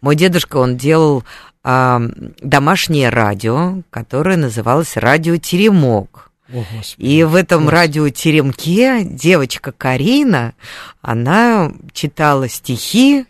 Мой 0.02 0.18
дедушка, 0.18 0.58
он 0.58 0.76
делал 0.76 1.24
домашнее 1.64 3.10
радио, 3.10 3.84
которое 3.92 4.36
называлось 4.36 4.98
«Радио 4.98 5.38
Теремок». 5.38 6.31
О, 6.54 6.64
и 6.98 7.24
в 7.24 7.36
этом 7.36 7.70
радиотеремке 7.70 9.04
девочка 9.04 9.72
Карина, 9.72 10.54
она 11.02 11.72
читала 11.94 12.50
стихи 12.50 13.26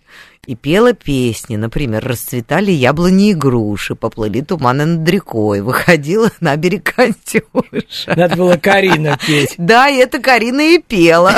и 0.48 0.56
пела 0.56 0.94
песни. 0.94 1.56
Например, 1.56 2.04
«Расцветали 2.04 2.72
яблони 2.72 3.30
и 3.32 3.34
груши», 3.34 3.96
«Поплыли 3.96 4.42
туманы 4.42 4.86
над 4.86 5.08
рекой», 5.08 5.62
выходила 5.62 6.32
на 6.40 6.56
берег 6.56 6.94
Антюша. 6.98 8.16
Надо 8.16 8.36
было 8.36 8.58
Карина 8.58 9.20
петь. 9.28 9.54
Да, 9.58 9.88
и 9.88 9.98
это 9.98 10.20
Карина 10.20 10.76
и 10.76 10.80
пела. 10.80 11.36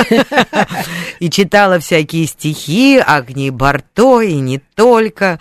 И 1.19 1.29
читала 1.29 1.79
всякие 1.79 2.25
стихи, 2.27 3.01
Агнии 3.05 3.49
Барто, 3.49 4.21
и 4.21 4.33
не 4.35 4.59
только. 4.59 5.39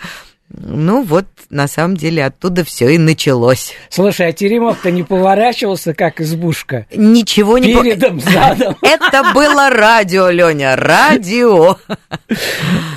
Ну 0.55 1.03
вот, 1.03 1.25
на 1.49 1.67
самом 1.67 1.97
деле, 1.97 2.25
оттуда 2.25 2.63
все 2.63 2.89
и 2.89 2.99
началось. 2.99 3.73
Слушай, 3.89 4.27
а 4.27 4.31
Теремок-то 4.31 4.91
не 4.91 5.01
поворачивался, 5.01 5.95
как 5.95 6.21
избушка? 6.21 6.85
Ничего 6.93 7.57
не... 7.57 7.73
Передом, 7.73 8.19
задом. 8.19 8.77
Это 8.83 9.33
было 9.33 9.71
радио, 9.71 10.29
Леня, 10.29 10.75
радио. 10.75 11.77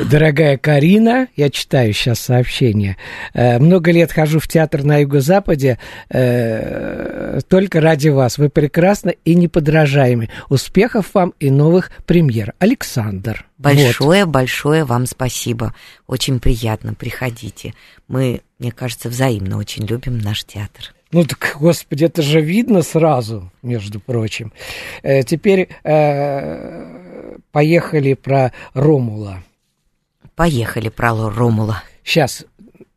Дорогая 0.05 0.59
Карина, 0.59 1.29
я 1.35 1.49
читаю 1.49 1.95
сейчас 1.95 2.21
сообщение. 2.21 2.99
Э, 3.33 3.59
много 3.59 3.91
лет 3.91 4.13
хожу 4.13 4.39
в 4.39 4.49
театр 4.49 4.83
на 4.83 4.99
Юго-Западе 4.99 5.79
э, 6.11 7.41
только 7.49 7.81
ради 7.81 8.11
вас. 8.11 8.37
Вы 8.37 8.51
прекрасны 8.51 9.17
и 9.25 9.35
неподражаемы. 9.35 10.29
Успехов 10.51 11.07
вам 11.15 11.33
и 11.41 11.51
новых 11.51 11.91
премьер. 12.05 12.53
Александр. 12.59 13.47
Большое-большое 13.59 14.83
вот. 14.85 14.91
вам 14.91 15.07
спасибо. 15.07 15.75
Очень 16.07 16.41
приятно. 16.41 16.95
Приходите. 16.95 17.75
Мы, 18.07 18.43
мне 18.59 18.71
кажется, 18.71 19.09
взаимно 19.09 19.57
очень 19.57 19.87
любим 19.87 20.19
наш 20.19 20.45
театр. 20.45 20.95
Ну 21.13 21.25
так, 21.25 21.57
господи, 21.59 22.05
это 22.05 22.21
же 22.21 22.41
видно 22.41 22.83
сразу, 22.83 23.51
между 23.63 24.01
прочим. 24.01 24.53
Э, 25.03 25.23
теперь 25.23 25.69
э, 25.85 27.39
поехали 27.53 28.15
про 28.15 28.53
Ромула. 28.75 29.43
Поехали 30.35 30.89
про 30.89 31.31
Ромула. 31.31 31.83
Сейчас 32.05 32.45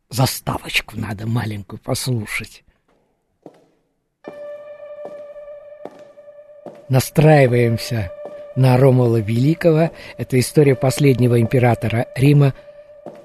заставочку 0.10 1.00
надо 1.00 1.28
маленькую 1.28 1.80
послушать. 1.80 2.64
Настраиваемся 6.90 8.12
на 8.60 8.78
Ромула 8.78 9.18
Великого. 9.18 9.90
Это 10.18 10.40
история 10.40 10.76
последнего 10.76 11.40
императора 11.40 12.08
Рима 12.16 12.54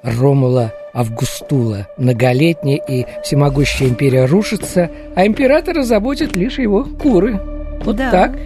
Ромула 0.03 0.73
Августула. 0.95 1.89
Многолетняя 1.99 2.79
и 2.79 3.05
всемогущая 3.23 3.89
империя 3.89 4.27
рушится, 4.27 4.91
а 5.17 5.27
императора 5.27 5.83
заботят 5.83 6.37
лишь 6.37 6.59
его 6.59 6.85
куры. 6.85 7.41
Вот 7.85 7.97
да. 7.97 8.11
так. 8.11 8.39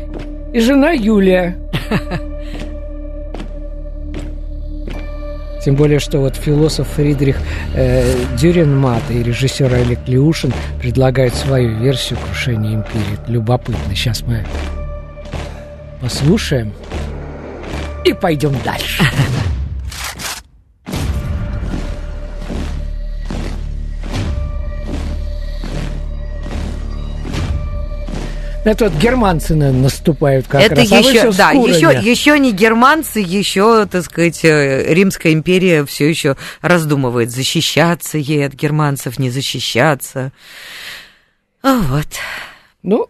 И 0.55 0.61
жена 0.61 0.93
Юлия. 0.93 1.57
Тем 5.63 5.75
более, 5.75 5.99
что 5.99 6.21
вот 6.21 6.37
философ 6.37 6.89
Фридрих 6.89 7.37
э, 7.75 8.15
Дюренмат 8.41 9.03
и 9.11 9.23
режиссер 9.23 9.75
Олег 9.75 9.99
Леушин 10.07 10.55
предлагают 10.81 11.35
свою 11.35 11.77
версию 11.77 12.19
крушения 12.25 12.77
империи. 12.77 13.19
любопытно. 13.27 13.95
Сейчас 13.95 14.23
мы 14.23 14.45
послушаем 16.01 16.73
и 18.05 18.13
пойдем 18.13 18.55
дальше. 18.65 19.05
Это 28.65 28.91
вот 28.91 28.95
германцы 29.01 29.55
наверное, 29.55 29.85
наступают 29.85 30.47
как 30.47 30.61
Это 30.61 30.75
раз. 30.75 30.93
а 30.93 30.97
еще, 30.99 31.19
всё 31.21 31.33
с 31.33 31.37
да, 31.37 31.53
еще, 31.53 32.11
еще 32.11 32.39
не 32.39 32.53
германцы, 32.53 33.21
еще, 33.21 33.87
так 33.87 34.05
сказать, 34.05 34.45
э, 34.45 34.93
Римская 34.93 35.33
империя 35.33 35.87
все 35.87 36.07
еще 36.07 36.37
раздумывает, 36.61 37.31
защищаться 37.31 38.19
ей 38.19 38.45
от 38.45 38.53
германцев, 38.53 39.19
не 39.19 39.31
защищаться. 39.31 40.33
А 41.63 41.77
Вот. 41.77 42.09
Ну, 42.83 43.09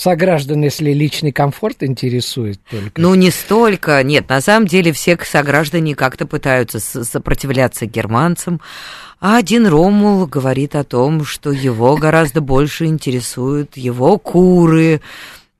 сограждан, 0.00 0.62
если 0.62 0.92
личный 0.92 1.32
комфорт 1.32 1.82
интересует 1.82 2.58
только. 2.70 3.00
Ну, 3.00 3.14
не 3.14 3.30
столько. 3.30 4.02
Нет, 4.02 4.28
на 4.28 4.40
самом 4.40 4.66
деле 4.66 4.92
все 4.92 5.18
сограждане 5.22 5.94
как-то 5.94 6.26
пытаются 6.26 6.80
сопротивляться 6.80 7.86
германцам. 7.86 8.60
А 9.20 9.36
один 9.36 9.66
Ромул 9.66 10.26
говорит 10.26 10.74
о 10.74 10.84
том, 10.84 11.24
что 11.24 11.52
его 11.52 11.96
гораздо 11.96 12.40
больше 12.40 12.86
интересуют 12.86 13.76
его 13.76 14.18
куры. 14.18 15.02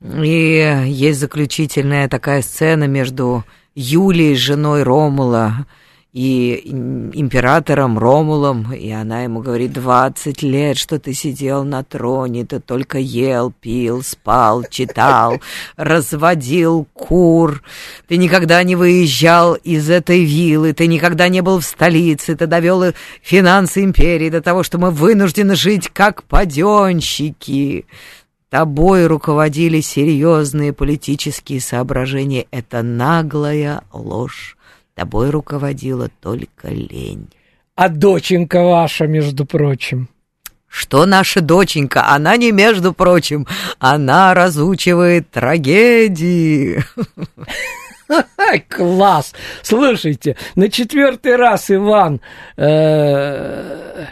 И 0.02 0.84
есть 0.86 1.20
заключительная 1.20 2.08
такая 2.08 2.40
сцена 2.40 2.84
между 2.84 3.44
Юлией, 3.74 4.34
женой 4.34 4.82
Ромула, 4.82 5.66
и 6.12 6.54
им- 6.64 7.10
императором 7.14 7.96
Ромулом, 7.96 8.72
и 8.72 8.90
она 8.90 9.22
ему 9.22 9.40
говорит, 9.40 9.72
20 9.72 10.42
лет, 10.42 10.76
что 10.76 10.98
ты 10.98 11.14
сидел 11.14 11.62
на 11.62 11.84
троне, 11.84 12.44
ты 12.44 12.58
только 12.58 12.98
ел, 12.98 13.52
пил, 13.60 14.02
спал, 14.02 14.64
читал, 14.68 15.40
разводил 15.76 16.88
кур, 16.94 17.62
ты 18.08 18.16
никогда 18.16 18.62
не 18.64 18.74
выезжал 18.74 19.54
из 19.54 19.88
этой 19.88 20.24
виллы, 20.24 20.72
ты 20.72 20.88
никогда 20.88 21.28
не 21.28 21.42
был 21.42 21.60
в 21.60 21.64
столице, 21.64 22.34
ты 22.34 22.46
довел 22.46 22.92
финансы 23.22 23.84
империи 23.84 24.30
до 24.30 24.40
того, 24.40 24.64
что 24.64 24.78
мы 24.78 24.90
вынуждены 24.90 25.54
жить 25.54 25.90
как 25.92 26.24
паденщики. 26.24 27.86
Тобой 28.48 29.06
руководили 29.06 29.80
серьезные 29.80 30.72
политические 30.72 31.60
соображения. 31.60 32.46
Это 32.50 32.82
наглая 32.82 33.82
ложь. 33.92 34.56
Тобой 35.00 35.30
руководила 35.30 36.10
только 36.20 36.68
лень. 36.68 37.30
А 37.74 37.88
доченька 37.88 38.62
ваша, 38.62 39.06
между 39.06 39.46
прочим. 39.46 40.10
Что 40.68 41.06
наша 41.06 41.40
доченька? 41.40 42.06
Она 42.08 42.36
не 42.36 42.52
между 42.52 42.92
прочим, 42.92 43.46
она 43.78 44.34
разучивает 44.34 45.30
трагедии. 45.30 46.84
Класс! 48.68 49.32
Слушайте, 49.62 50.36
на 50.54 50.68
четвертый 50.68 51.36
раз 51.36 51.70
Иван... 51.70 52.20
э, 52.58 54.04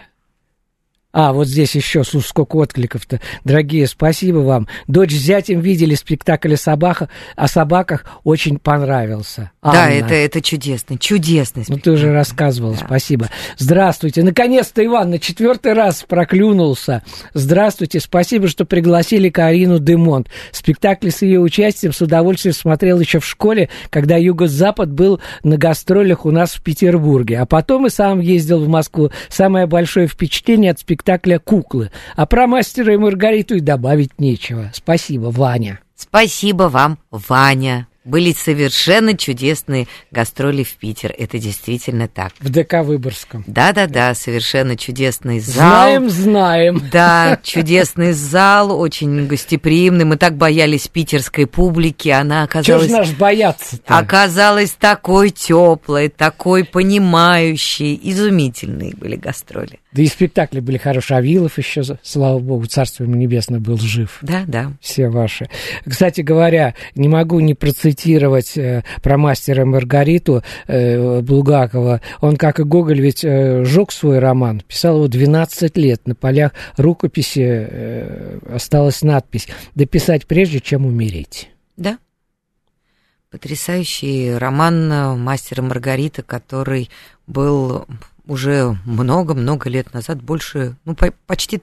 А, 1.21 1.33
вот 1.33 1.49
здесь 1.49 1.75
еще, 1.75 2.05
слушай, 2.05 2.29
сколько 2.29 2.55
откликов-то. 2.55 3.21
Дорогие, 3.43 3.89
спасибо 3.89 4.39
вам. 4.39 4.69
Дочь 4.87 5.11
с 5.11 5.17
зятем 5.17 5.59
видели 5.59 5.97
спектакль 5.97 6.55
о, 6.55 6.57
собаках, 6.57 7.09
о 7.35 7.49
собаках, 7.49 8.05
очень 8.23 8.61
понравился. 8.61 9.51
Да, 9.61 9.87
Анна. 9.87 9.95
это, 9.95 10.15
это 10.15 10.41
чудесно, 10.41 10.97
чудесный 10.97 11.65
Ну, 11.67 11.77
ты 11.81 11.91
уже 11.91 12.13
рассказывала, 12.13 12.77
Да. 12.77 12.87
спасибо. 12.87 13.31
Здравствуйте. 13.57 14.23
Наконец-то 14.23 14.85
Иван 14.87 15.11
на 15.11 15.19
четвертый 15.19 15.73
раз 15.73 16.05
проклюнулся. 16.07 17.03
Здравствуйте. 17.35 17.99
Спасибо, 17.99 18.47
что 18.47 18.65
пригласили 18.65 19.29
Карину 19.29 19.81
Демонт. 19.81 20.29
Спектакль 20.53 21.11
с 21.11 21.23
ее 21.23 21.41
участием 21.41 21.93
с 21.93 22.01
удовольствием 22.01 22.55
смотрел 22.55 23.01
еще 23.01 23.19
в 23.19 23.27
школе, 23.27 23.71
когда 23.91 24.17
Юго-Запад 24.17 24.93
был 24.93 25.21
на 25.43 25.57
гастролях 25.57 26.25
у 26.27 26.31
нас 26.31 26.53
в 26.53 26.63
Петербурге. 26.63 27.41
А 27.41 27.45
потом 27.47 27.89
и 27.89 27.91
сам 27.91 28.21
ездил 28.21 28.63
в 28.63 28.69
Москву. 28.69 29.11
Самое 29.29 29.67
большое 29.67 30.07
впечатление 30.07 30.71
от 30.71 30.79
спектакля 30.79 31.08
«Куклы». 31.39 31.91
А 32.17 32.27
про 32.27 32.47
мастера 32.47 32.93
и 32.93 32.97
Маргариту 32.99 33.57
и 33.57 33.61
добавить 33.61 34.19
нечего. 34.21 34.71
Спасибо, 34.75 35.27
Ваня. 35.27 35.81
Спасибо 35.97 36.65
вам, 36.65 36.99
Ваня. 37.11 37.89
Были 38.05 38.33
совершенно 38.33 39.15
чудесные 39.19 39.87
гастроли 40.11 40.63
в 40.63 40.77
Питер. 40.77 41.15
Это 41.19 41.39
действительно 41.39 42.09
так. 42.09 42.33
В 42.41 42.49
ДК 42.49 42.83
Выборгском. 42.83 43.45
Да-да-да, 43.47 44.15
совершенно 44.15 44.77
чудесный 44.79 45.41
зал. 45.41 45.67
Знаем, 45.91 46.09
знаем. 46.09 46.83
Да, 46.91 47.39
чудесный 47.43 48.13
зал, 48.13 48.81
очень 48.81 49.27
гостеприимный. 49.27 50.07
Мы 50.07 50.17
так 50.17 50.39
боялись 50.39 50.89
питерской 50.89 51.47
публики. 51.47 52.09
Она 52.09 52.47
Чего 52.47 52.63
же 52.79 52.87
оказалась, 52.87 53.09
наш 53.09 53.11
бояться-то? 53.19 53.99
оказалась 53.99 54.71
такой 54.71 55.29
теплой, 55.29 56.09
такой 56.09 56.65
понимающей. 56.65 57.99
Изумительные 58.03 58.95
были 58.97 59.17
гастроли. 59.17 59.81
Да 59.93 60.03
и 60.03 60.07
спектакли 60.07 60.61
были 60.61 60.77
хорошие. 60.77 61.17
Авилов 61.17 61.57
еще, 61.57 61.83
слава 62.03 62.39
богу, 62.39 62.67
царство 62.67 63.05
ему 63.05 63.15
небесное, 63.15 63.59
был 63.59 63.79
жив. 63.79 64.19
Да, 64.21 64.45
да. 64.47 64.73
Все 64.81 65.09
ваши. 65.09 65.49
Кстати 65.87 66.21
говоря, 66.21 66.75
не 66.95 67.09
могу 67.09 67.41
не 67.41 67.55
процитировать 67.55 68.59
э, 68.59 68.85
про 69.03 69.17
мастера 69.17 69.65
Маргариту 69.65 70.43
э, 70.67 71.21
Булгакова. 71.23 72.03
Он, 72.21 72.37
как 72.37 72.61
и 72.61 72.65
Гоголь, 72.65 73.01
ведь 73.01 73.25
э, 73.25 73.65
жег 73.65 73.91
свой 73.91 74.19
роман, 74.19 74.61
писал 74.61 74.97
его 74.97 75.09
12 75.09 75.77
лет. 75.79 76.07
На 76.07 76.15
полях 76.15 76.53
рукописи 76.77 77.41
э, 77.41 78.39
осталась 78.55 79.01
надпись 79.01 79.49
«Дописать 79.75 80.27
прежде, 80.27 80.61
чем 80.61 80.85
умереть». 80.85 81.49
Да. 81.79 81.99
Потрясающий 83.31 84.35
роман 84.35 84.93
э, 84.93 85.15
«Мастер 85.17 85.61
и 85.61 85.63
Маргарита», 85.63 86.23
который 86.23 86.91
был 87.27 87.87
уже 88.29 88.79
много-много 88.85 89.69
лет 89.69 89.93
назад, 89.93 90.23
больше, 90.23 90.77
ну, 90.85 90.95
по- 90.95 91.13
почти 91.27 91.61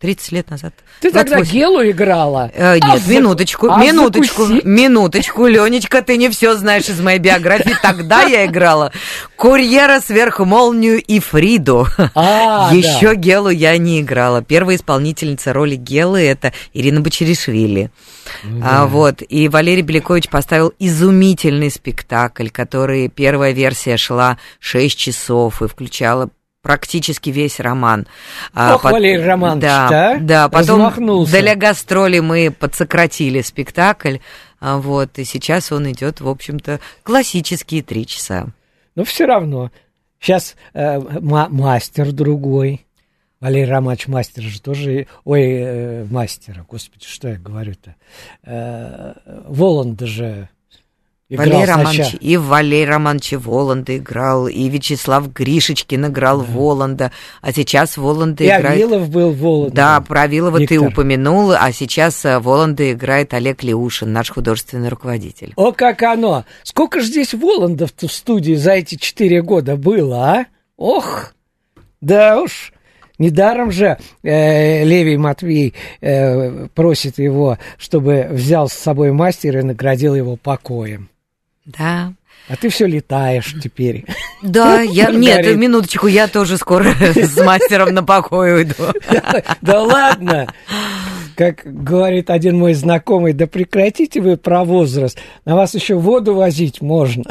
30 0.00 0.30
лет 0.32 0.50
назад. 0.50 0.74
Ты 1.00 1.10
тогда 1.10 1.36
28. 1.36 1.52
Гелу 1.52 1.82
играла? 1.90 2.52
Э, 2.54 2.74
нет, 2.74 3.02
А 3.04 3.10
минуточку, 3.10 3.68
а 3.68 3.82
минуточку, 3.82 4.46
закуси? 4.46 4.64
минуточку, 4.64 5.46
Ленечка, 5.46 6.02
ты 6.02 6.16
не 6.16 6.28
все 6.30 6.54
знаешь 6.54 6.88
из 6.88 7.00
моей 7.00 7.18
биографии. 7.18 7.74
Тогда 7.82 8.22
я 8.22 8.46
играла 8.46 8.92
курьера 9.34 9.98
сверху 10.00 10.44
молнию 10.44 11.02
и 11.02 11.18
Фриду. 11.18 11.88
А, 12.14 12.70
Еще 12.72 13.08
да. 13.08 13.14
Гелу 13.16 13.48
я 13.48 13.76
не 13.76 14.00
играла. 14.00 14.40
Первая 14.40 14.76
исполнительница 14.76 15.52
роли 15.52 15.74
Гелы 15.74 16.20
это 16.20 16.52
Ирина 16.72 17.00
Бочеришвили. 17.00 17.90
Ну 18.44 18.60
А, 18.64 18.86
вот, 18.86 19.22
и 19.28 19.48
Валерий 19.48 19.82
Белякович 19.82 20.28
поставил 20.28 20.72
изумительный 20.78 21.72
спектакль, 21.72 22.50
который 22.50 23.08
первая 23.08 23.50
версия 23.52 23.96
шла 23.96 24.38
6 24.60 24.96
часов 24.96 25.60
и 25.60 25.66
включала 25.66 26.30
практически 26.62 27.30
весь 27.30 27.60
роман. 27.60 28.06
А, 28.52 28.74
Ох, 28.74 28.84
Валерий 28.84 29.24
Романович, 29.24 29.62
да, 29.62 29.88
да? 29.88 30.18
да, 30.20 30.48
потом 30.48 30.80
Размахнулся. 30.80 31.40
для 31.40 31.54
гастроли 31.54 32.18
мы 32.20 32.50
подсократили 32.50 33.40
спектакль, 33.42 34.18
а, 34.60 34.78
вот, 34.78 35.18
и 35.18 35.24
сейчас 35.24 35.70
он 35.72 35.90
идет, 35.90 36.20
в 36.20 36.28
общем-то, 36.28 36.80
классические 37.04 37.82
три 37.82 38.06
часа. 38.06 38.48
Но 38.94 39.04
все 39.04 39.26
равно. 39.26 39.70
Сейчас 40.20 40.56
э, 40.74 40.98
ма- 40.98 41.48
мастер 41.48 42.10
другой. 42.10 42.84
Валерий 43.40 43.70
Романович 43.70 44.08
мастер 44.08 44.42
же 44.42 44.60
тоже... 44.60 45.06
Ой, 45.24 45.42
э, 45.44 46.04
мастера, 46.10 46.66
господи, 46.68 47.04
что 47.06 47.28
я 47.28 47.36
говорю-то? 47.36 47.94
Э, 48.42 49.12
Воланда 49.46 50.06
же 50.06 50.48
играл 51.28 51.46
Валерий. 51.46 51.64
Романович, 51.66 52.16
и 52.20 52.36
Валерий 52.36 52.84
Романович 52.86 53.32
Воланда 53.32 53.96
играл, 53.96 54.48
и 54.48 54.68
Вячеслав 54.68 55.32
Гришечкин 55.32 56.06
играл 56.06 56.40
Воланда, 56.40 57.12
а 57.40 57.52
сейчас 57.52 57.96
Воланда 57.96 58.44
И 58.44 58.46
играет... 58.46 58.82
Авилов 58.82 59.08
был 59.10 59.32
Воланд. 59.32 59.74
Да, 59.74 60.00
про 60.00 60.22
Авилова 60.22 60.58
ты 60.58 60.74
Виктор. 60.74 60.88
упомянул, 60.88 61.52
а 61.52 61.70
сейчас 61.72 62.24
э, 62.24 62.38
Воланда 62.38 62.92
играет 62.92 63.34
Олег 63.34 63.62
Леушин, 63.62 64.12
наш 64.12 64.30
художественный 64.30 64.88
руководитель. 64.88 65.52
О, 65.56 65.72
как 65.72 66.02
оно! 66.02 66.44
Сколько 66.62 67.00
же 67.00 67.06
здесь 67.06 67.34
Воландов-то 67.34 68.08
в 68.08 68.12
студии 68.12 68.54
за 68.54 68.72
эти 68.72 68.94
четыре 68.94 69.42
года 69.42 69.76
было, 69.76 70.30
а? 70.30 70.46
Ох! 70.76 71.32
Да 72.00 72.40
уж! 72.40 72.72
Недаром 73.18 73.72
же 73.72 73.98
э, 74.22 74.84
Левий 74.84 75.16
Матвей 75.16 75.74
э, 76.00 76.68
просит 76.68 77.18
его, 77.18 77.58
чтобы 77.76 78.28
взял 78.30 78.68
с 78.68 78.74
собой 78.74 79.10
мастера 79.10 79.60
и 79.60 79.64
наградил 79.64 80.14
его 80.14 80.36
покоем. 80.36 81.08
Да. 81.68 82.12
А 82.48 82.56
ты 82.56 82.70
все 82.70 82.86
летаешь 82.86 83.54
теперь. 83.62 84.06
Да, 84.42 84.80
я... 84.82 85.10
Нет, 85.10 85.54
минуточку, 85.56 86.06
я 86.06 86.28
тоже 86.28 86.56
скоро 86.56 86.94
с 87.00 87.36
мастером 87.44 87.94
на 87.94 88.02
покой 88.02 88.54
уйду. 88.54 88.74
Да 89.60 89.82
ладно! 89.82 90.46
Как 91.36 91.60
говорит 91.64 92.30
один 92.30 92.58
мой 92.58 92.74
знакомый, 92.74 93.32
да 93.32 93.46
прекратите 93.46 94.20
вы 94.20 94.36
про 94.36 94.64
возраст. 94.64 95.18
На 95.44 95.54
вас 95.54 95.74
еще 95.74 95.94
воду 95.94 96.34
возить 96.34 96.80
можно. 96.80 97.24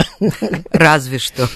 Разве 0.71 1.19
что. 1.19 1.50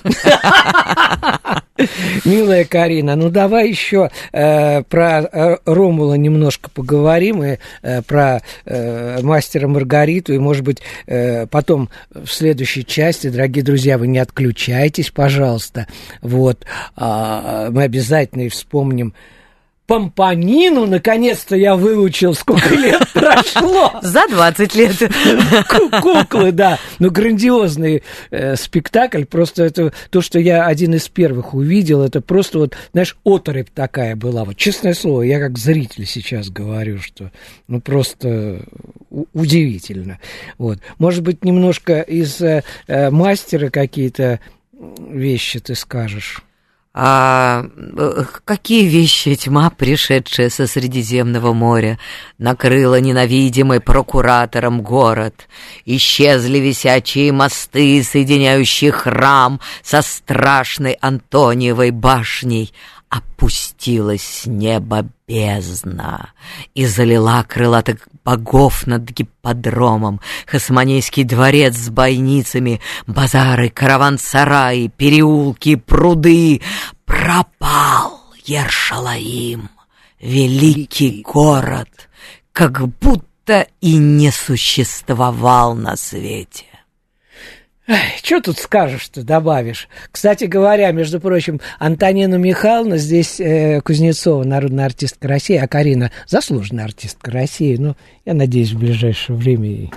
Милая 2.25 2.65
Карина, 2.65 3.15
ну 3.15 3.29
давай 3.29 3.69
еще 3.69 4.09
э, 4.31 4.83
про 4.83 5.21
э, 5.21 5.57
Ромула 5.65 6.15
немножко 6.15 6.69
поговорим 6.69 7.43
и 7.43 7.57
э, 7.81 8.01
про 8.01 8.41
э, 8.65 9.21
мастера 9.21 9.67
Маргариту, 9.67 10.33
и, 10.33 10.39
может 10.39 10.63
быть, 10.63 10.81
э, 11.07 11.47
потом 11.47 11.89
в 12.13 12.27
следующей 12.27 12.85
части, 12.85 13.27
дорогие 13.27 13.63
друзья, 13.63 13.97
вы 13.97 14.07
не 14.07 14.19
отключайтесь, 14.19 15.11
пожалуйста. 15.11 15.87
Вот, 16.21 16.65
А, 16.95 17.69
мы 17.71 17.83
обязательно 17.83 18.43
и 18.43 18.49
вспомним 18.49 19.13
Помпанину, 19.87 20.85
наконец-то 20.85 21.55
я 21.55 21.75
выучил, 21.75 22.33
сколько 22.33 22.73
лет 22.75 23.01
прошло. 23.13 23.91
За 24.01 24.25
20 24.29 24.75
лет. 24.75 24.95
Куклы, 26.01 26.51
да. 26.51 26.79
Ну, 26.99 27.11
грандиозный 27.11 28.03
э, 28.29 28.55
спектакль. 28.55 29.25
Просто 29.25 29.63
это 29.63 29.91
то, 30.09 30.21
что 30.21 30.39
я 30.39 30.65
один 30.65 30.93
из 30.93 31.09
первых 31.09 31.53
увидел, 31.53 32.03
это 32.03 32.21
просто 32.21 32.59
вот, 32.59 32.77
знаешь, 32.93 33.17
оторопь 33.25 33.69
такая 33.73 34.15
была. 34.15 34.45
Вот 34.45 34.55
честное 34.55 34.93
слово, 34.93 35.23
я 35.23 35.39
как 35.39 35.57
зритель 35.57 36.05
сейчас 36.05 36.49
говорю, 36.49 36.99
что 36.99 37.31
ну 37.67 37.81
просто 37.81 38.63
удивительно. 39.33 40.19
Вот. 40.57 40.79
Может 40.99 41.23
быть, 41.23 41.43
немножко 41.43 41.99
из 41.99 42.39
э, 42.41 42.63
э 42.87 43.09
мастера 43.09 43.69
какие-то 43.69 44.39
вещи 44.99 45.59
ты 45.59 45.75
скажешь? 45.75 46.43
А 46.93 47.63
э, 47.73 48.25
какие 48.43 48.85
вещи 48.85 49.35
тьма, 49.35 49.69
пришедшая 49.69 50.49
со 50.49 50.67
Средиземного 50.67 51.53
моря, 51.53 51.97
накрыла 52.37 52.99
ненавидимый 52.99 53.79
прокуратором 53.79 54.81
город? 54.81 55.47
Исчезли 55.85 56.57
висячие 56.57 57.31
мосты, 57.31 58.03
соединяющие 58.03 58.91
храм 58.91 59.61
со 59.81 60.01
страшной 60.01 60.97
Антониевой 60.99 61.91
башней, 61.91 62.73
опустилась 63.07 64.23
с 64.23 64.45
неба 64.45 65.07
бездна 65.27 66.33
и 66.73 66.85
залила 66.85 67.43
крылатых 67.47 68.07
богов 68.23 68.87
над 68.87 69.09
гипподромом, 69.09 70.21
Хасманейский 70.45 71.23
дворец 71.23 71.75
с 71.75 71.89
бойницами, 71.89 72.81
базары, 73.07 73.69
караван-сараи, 73.69 74.87
переулки, 74.87 75.75
пруды. 75.75 76.61
Пропал 77.05 78.21
Ершалаим, 78.45 79.69
великий 80.19 81.21
город, 81.21 82.09
как 82.51 82.87
будто 82.99 83.67
и 83.81 83.97
не 83.97 84.31
существовал 84.31 85.75
на 85.75 85.95
свете. 85.95 86.70
Что 88.23 88.41
тут 88.41 88.57
скажешь-то, 88.59 89.23
добавишь? 89.23 89.89
Кстати 90.11 90.45
говоря, 90.45 90.91
между 90.91 91.19
прочим, 91.19 91.59
Антонина 91.79 92.35
Михайловна 92.35 92.97
здесь 92.97 93.39
э, 93.39 93.81
Кузнецова, 93.81 94.43
народная 94.43 94.85
артистка 94.85 95.27
России, 95.27 95.57
а 95.57 95.67
Карина 95.67 96.11
заслуженная 96.27 96.85
артистка 96.85 97.31
России. 97.31 97.75
Ну, 97.77 97.95
я 98.25 98.33
надеюсь, 98.33 98.71
в 98.71 98.79
ближайшее 98.79 99.35
время 99.35 99.89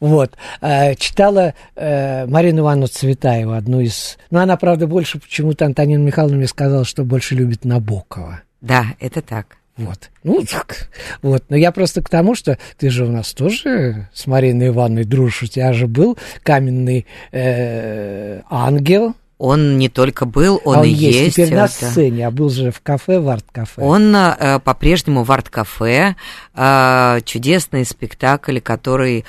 вот. 0.00 0.32
Э, 0.60 0.94
читала 0.94 1.54
э, 1.74 2.26
Марину 2.26 2.60
Ивановну 2.60 2.88
Цветаеву, 2.88 3.52
одну 3.52 3.80
из... 3.80 4.18
Ну, 4.30 4.38
она, 4.40 4.56
правда, 4.56 4.86
больше 4.86 5.18
почему-то 5.18 5.66
Антонина 5.66 6.02
Михайловна 6.02 6.36
мне 6.36 6.46
сказала, 6.46 6.84
что 6.84 7.04
больше 7.04 7.34
любит 7.34 7.64
Набокова. 7.64 8.42
Да, 8.60 8.86
это 9.00 9.22
так. 9.22 9.56
Вот. 9.76 10.10
Ну, 10.22 10.44
так. 10.44 10.88
Вот. 11.22 11.44
Но 11.48 11.56
я 11.56 11.72
просто 11.72 12.02
к 12.02 12.08
тому, 12.08 12.34
что 12.34 12.58
ты 12.78 12.90
же 12.90 13.06
у 13.06 13.10
нас 13.10 13.32
тоже 13.32 14.08
с 14.12 14.26
Мариной 14.26 14.68
Ивановной 14.68 15.04
дружишь. 15.04 15.44
У 15.44 15.46
тебя 15.46 15.72
же 15.72 15.86
был 15.86 16.18
каменный 16.42 17.06
э, 17.32 18.40
ангел. 18.50 19.14
Он 19.38 19.76
не 19.76 19.88
только 19.88 20.24
был, 20.24 20.60
он, 20.64 20.76
а 20.76 20.80
он 20.82 20.86
и 20.86 20.90
есть. 20.90 21.18
есть 21.18 21.34
теперь 21.34 21.48
это... 21.48 21.56
на 21.56 21.68
сцене, 21.68 22.28
а 22.28 22.30
был 22.30 22.48
же 22.48 22.70
в 22.70 22.80
кафе, 22.80 23.18
в 23.18 23.28
арт-кафе. 23.28 23.82
Он 23.82 24.14
э, 24.14 24.60
по-прежнему 24.60 25.24
в 25.24 25.32
арт-кафе. 25.32 26.14
Э, 26.54 27.18
чудесный 27.24 27.84
спектакль, 27.84 28.60
который 28.60 29.24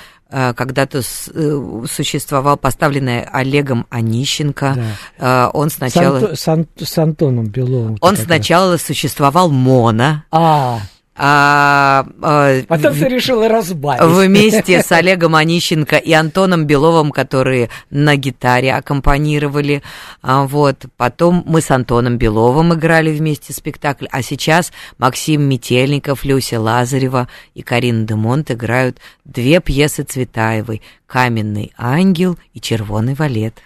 когда-то 0.56 0.98
э, 1.00 1.82
существовал, 1.90 2.56
поставленный 2.56 3.22
Олегом 3.24 3.86
Онищенко. 3.90 4.76
Да. 5.18 5.46
Э, 5.46 5.50
он 5.52 5.70
сначала... 5.70 6.34
С, 6.34 6.48
Ан... 6.48 6.66
с 6.76 6.98
Антоном 6.98 7.46
Беловым. 7.46 7.96
Он 8.00 8.16
сначала 8.16 8.76
существовал 8.76 9.50
Мона. 9.50 10.24
А, 10.30 10.80
а, 11.16 12.06
а, 12.22 12.62
Потом 12.66 12.94
ты 12.94 13.08
решила 13.08 13.48
разбавить. 13.48 14.02
Вместе 14.02 14.82
с 14.82 14.90
Олегом 14.90 15.36
Онищенко 15.36 15.96
и 15.96 16.12
Антоном 16.12 16.66
Беловым, 16.66 17.12
которые 17.12 17.70
на 17.90 18.16
гитаре 18.16 18.74
аккомпанировали. 18.74 19.82
А, 20.22 20.44
вот. 20.46 20.86
Потом 20.96 21.44
мы 21.46 21.60
с 21.60 21.70
Антоном 21.70 22.18
Беловым 22.18 22.74
играли 22.74 23.10
вместе 23.16 23.52
спектакль. 23.52 24.06
А 24.10 24.22
сейчас 24.22 24.72
Максим 24.98 25.42
Метельников, 25.42 26.24
Люся 26.24 26.60
Лазарева 26.60 27.28
и 27.54 27.62
Карина 27.62 28.06
Демонт 28.06 28.50
играют 28.50 28.98
две 29.24 29.60
пьесы 29.60 30.02
Цветаевой 30.02 30.82
«Каменный 31.06 31.72
ангел» 31.76 32.36
и 32.54 32.60
«Червоный 32.60 33.14
валет». 33.14 33.62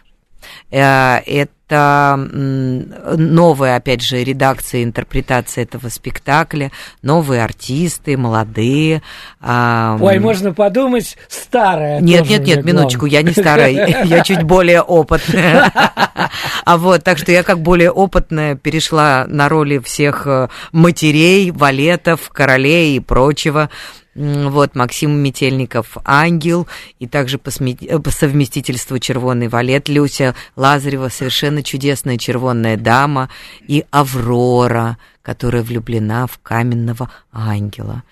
Э, 0.71 1.19
это 1.27 2.17
новая, 3.19 3.77
опять 3.77 4.01
же, 4.01 4.25
редакция, 4.25 4.85
интерпретация 4.85 5.65
этого 5.65 5.91
спектакля, 5.91 6.73
новые 7.03 7.45
артисты, 7.45 8.17
молодые. 8.17 9.03
Ой, 9.43 10.19
можно 10.19 10.55
подумать, 10.55 11.19
старая. 11.29 12.01
Нет, 12.01 12.29
нет, 12.29 12.47
нет, 12.47 12.65
минуточку, 12.65 13.05
я 13.05 13.21
не 13.21 13.33
старая, 13.33 13.71
я 14.05 14.25
чуть 14.25 14.45
более 14.45 14.81
опытная. 14.81 15.71
А 16.65 16.79
вот, 16.79 17.05
так 17.05 17.19
что 17.19 17.33
я 17.33 17.43
как 17.43 17.61
более 17.61 17.91
опытная 17.91 18.55
перешла 18.55 19.27
на 19.29 19.49
роли 19.49 19.79
всех 19.79 20.27
э, 20.27 20.49
матерей, 20.73 21.51
валетов, 21.51 22.31
королей 22.31 22.97
и 22.97 23.01
прочего 23.01 23.71
вот 24.19 24.75
Максим 24.75 25.13
Метельников 25.19 25.97
«Ангел», 26.05 26.67
и 26.99 27.07
также 27.07 27.39
по, 27.39 27.51
э, 27.51 27.99
по 27.99 28.11
совместительству 28.11 28.99
«Червонный 28.99 29.49
валет» 29.49 29.89
Люся 29.89 30.35
Лазарева, 30.57 31.09
совершенно 31.09 31.63
чудесная 31.63 32.19
червонная 32.19 32.77
дама, 32.77 33.31
и 33.67 33.85
Аврора, 33.91 34.99
которая 35.23 35.63
влюблена 35.63 36.27
в 36.27 36.39
каменного 36.39 37.11
ангела. 37.33 38.03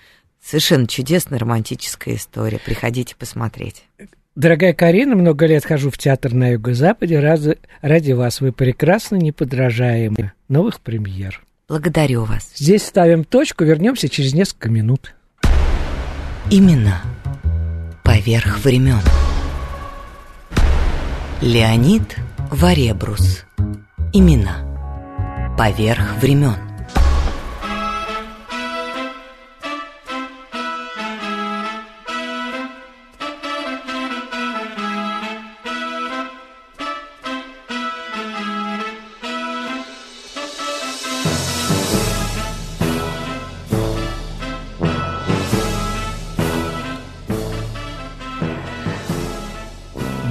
Совершенно 0.41 0.87
чудесная 0.87 1.39
романтическая 1.39 2.15
история. 2.15 2.59
Приходите 2.59 3.15
посмотреть. 3.15 3.83
Дорогая 4.35 4.73
Карина, 4.73 5.15
много 5.15 5.45
лет 5.45 5.65
хожу 5.65 5.89
в 5.89 5.97
театр 5.97 6.33
на 6.33 6.51
Юго-Западе. 6.51 7.19
Ради, 7.19 7.57
ради 7.81 8.11
вас 8.13 8.39
вы 8.39 8.53
прекрасны, 8.53 9.17
неподражаемы. 9.17 10.31
Новых 10.47 10.79
премьер. 10.79 11.43
Благодарю 11.67 12.23
вас. 12.23 12.51
Здесь 12.55 12.85
ставим 12.85 13.25
точку, 13.25 13.65
вернемся 13.65 14.07
через 14.07 14.33
несколько 14.33 14.69
минут. 14.69 15.13
Имена 16.49 17.01
поверх 18.03 18.59
времен. 18.59 19.01
Леонид 21.41 22.15
Варебрус. 22.49 23.43
Имена 24.13 24.55
поверх 25.57 26.15
времен. 26.21 26.66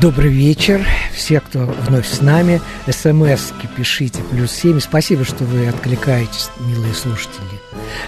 Добрый 0.00 0.30
вечер. 0.30 0.86
Все, 1.14 1.40
кто 1.40 1.60
вновь 1.60 2.06
с 2.06 2.20
нами. 2.20 2.60
смс 2.86 3.52
пишите. 3.76 4.22
Плюс 4.30 4.52
семь. 4.52 4.78
Спасибо, 4.78 5.24
что 5.24 5.44
вы 5.44 5.68
откликаетесь, 5.68 6.50
милые 6.60 6.92
слушатели. 6.92 7.60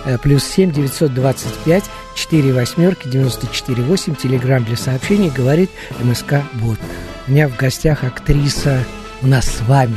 Э, 0.05 0.19
плюс 0.19 0.45
семь 0.45 0.71
девятьсот 0.71 1.15
двадцать 1.15 1.55
пять 1.65 1.85
четыре 2.15 2.53
восьмерки 2.53 3.09
девяносто 3.09 3.47
четыре 3.47 3.83
восемь. 3.83 4.15
Телеграмм 4.15 4.65
для 4.65 4.77
сообщений 4.77 5.31
говорит 5.31 5.71
МСК 6.01 6.43
Бот. 6.55 6.79
У 7.27 7.31
меня 7.31 7.49
в 7.49 7.57
гостях 7.57 8.05
актриса, 8.05 8.85
у 9.23 9.27
нас 9.27 9.47
с 9.47 9.61
вами, 9.63 9.97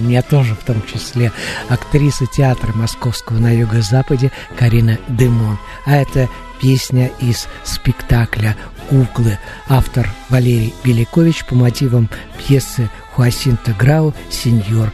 у 0.00 0.04
меня 0.04 0.22
тоже 0.22 0.56
в 0.56 0.64
том 0.64 0.82
числе, 0.92 1.30
актриса 1.68 2.26
театра 2.26 2.72
московского 2.74 3.38
на 3.38 3.56
юго-западе 3.56 4.32
Карина 4.58 4.98
Демон. 5.08 5.58
А 5.86 5.96
это 5.96 6.28
песня 6.60 7.10
из 7.20 7.46
спектакля 7.64 8.56
«Куклы». 8.90 9.38
Автор 9.68 10.10
Валерий 10.30 10.74
Белякович 10.82 11.44
по 11.44 11.54
мотивам 11.54 12.10
пьесы 12.36 12.90
Хасинто 13.12 13.72
Грау 13.72 14.12
«Сеньор 14.30 14.92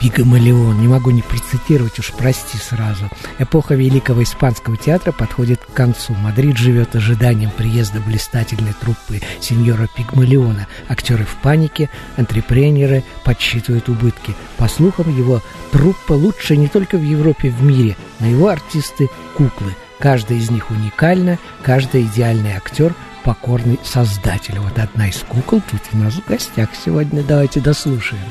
Пигмалион. 0.00 0.80
Не 0.80 0.88
могу 0.88 1.10
не 1.10 1.20
процитировать, 1.20 1.98
уж 1.98 2.12
прости 2.12 2.56
сразу. 2.56 3.10
Эпоха 3.38 3.74
великого 3.74 4.22
испанского 4.22 4.78
театра 4.78 5.12
подходит 5.12 5.60
к 5.60 5.74
концу. 5.74 6.14
Мадрид 6.14 6.56
живет 6.56 6.96
ожиданием 6.96 7.50
приезда 7.50 8.00
блистательной 8.00 8.72
труппы 8.80 9.20
сеньора 9.40 9.88
Пигмалиона. 9.94 10.66
Актеры 10.88 11.26
в 11.26 11.36
панике, 11.42 11.90
антрепренеры 12.16 13.04
подсчитывают 13.24 13.90
убытки. 13.90 14.34
По 14.56 14.68
слухам, 14.68 15.14
его 15.14 15.42
труппа 15.70 16.14
лучше 16.14 16.56
не 16.56 16.68
только 16.68 16.96
в 16.96 17.02
Европе, 17.02 17.50
в 17.50 17.62
мире, 17.62 17.94
но 18.20 18.26
его 18.26 18.48
артисты– 18.48 19.10
куклы– 19.36 19.76
Каждая 19.98 20.38
из 20.38 20.50
них 20.50 20.70
уникальна, 20.70 21.38
каждый 21.62 22.02
идеальный 22.02 22.52
актер 22.52 22.94
покорный 23.28 23.78
создатель. 23.84 24.58
Вот 24.58 24.78
одна 24.78 25.10
из 25.10 25.18
кукол 25.18 25.60
тут 25.70 25.82
у 25.92 25.98
нас 25.98 26.14
в 26.14 26.26
гостях 26.26 26.70
сегодня. 26.82 27.22
Давайте 27.22 27.60
дослушаем. 27.60 28.22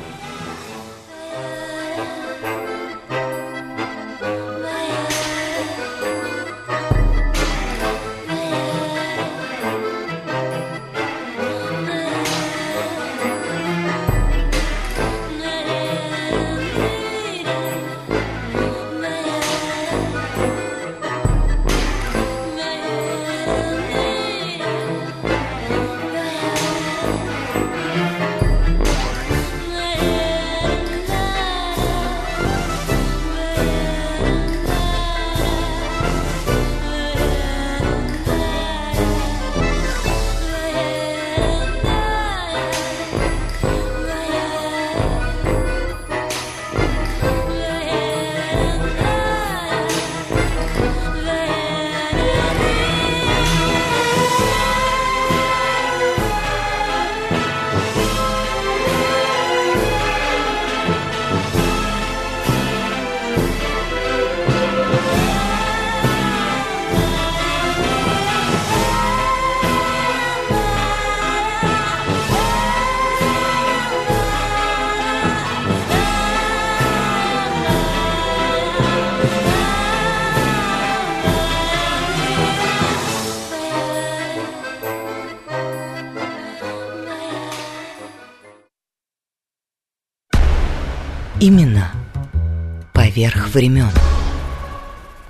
Поверх 93.48 93.54
времен. 93.54 93.90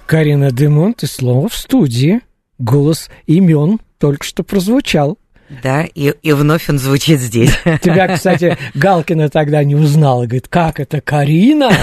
Карина 0.07 0.50
Демонт 0.50 1.02
и 1.02 1.07
снова 1.07 1.48
в 1.48 1.54
студии. 1.54 2.20
Голос 2.59 3.09
имен 3.26 3.78
только 3.98 4.24
что 4.24 4.42
прозвучал. 4.42 5.18
Да, 5.62 5.85
и, 5.94 6.12
и 6.22 6.33
вновь 6.33 6.68
он 6.68 6.78
звучит 6.78 7.20
здесь. 7.20 7.59
Тебя, 7.81 8.14
кстати, 8.14 8.59
Галкина 8.74 9.31
тогда 9.31 9.64
не 9.64 9.76
узнала. 9.76 10.24
Говорит, 10.24 10.46
как 10.48 10.78
это, 10.81 11.00
Карина? 11.00 11.70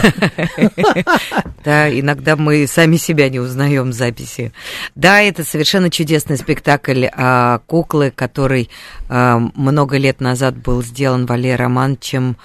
Да, 1.64 1.90
иногда 1.90 2.36
мы 2.36 2.68
сами 2.68 2.96
себя 2.96 3.28
не 3.28 3.40
узнаем 3.40 3.90
в 3.90 3.94
записи. 3.94 4.54
Да, 4.94 5.22
это 5.22 5.44
совершенно 5.44 5.90
чудесный 5.90 6.38
спектакль 6.38 7.08
а, 7.12 7.58
«Куклы», 7.66 8.12
который 8.12 8.70
а, 9.10 9.40
много 9.56 9.98
лет 9.98 10.22
назад 10.22 10.56
был 10.56 10.84
сделан 10.84 11.26
Валерием 11.26 11.58
Романчем 11.58 12.38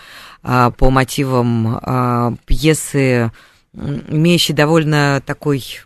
а, 0.42 0.70
по 0.70 0.88
мотивам 0.88 2.38
пьесы 2.46 3.30
имеющий 3.74 4.52
довольно 4.52 5.22
такой, 5.24 5.80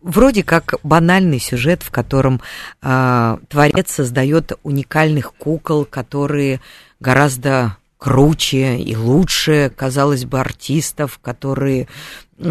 вроде 0.00 0.44
как 0.44 0.74
банальный 0.82 1.40
сюжет, 1.40 1.82
в 1.82 1.90
котором 1.90 2.40
э, 2.82 3.36
творец 3.48 3.90
создает 3.90 4.52
уникальных 4.62 5.34
кукол, 5.34 5.84
которые 5.84 6.60
гораздо 7.00 7.76
круче 7.98 8.76
и 8.76 8.94
лучше, 8.94 9.72
казалось 9.74 10.24
бы, 10.24 10.38
артистов, 10.38 11.18
которые 11.20 11.88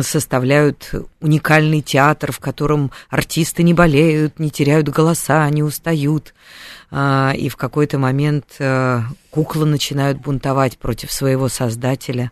составляют 0.01 0.91
уникальный 1.21 1.81
театр, 1.81 2.31
в 2.31 2.39
котором 2.39 2.91
артисты 3.09 3.61
не 3.63 3.73
болеют, 3.73 4.39
не 4.39 4.49
теряют 4.49 4.89
голоса, 4.89 5.47
не 5.51 5.61
устают. 5.61 6.33
И 6.91 7.49
в 7.49 7.55
какой-то 7.55 7.99
момент 7.99 8.45
э, 8.59 9.01
куклы 9.29 9.65
начинают 9.65 10.19
бунтовать 10.19 10.77
против 10.77 11.11
своего 11.11 11.49
создателя. 11.49 12.31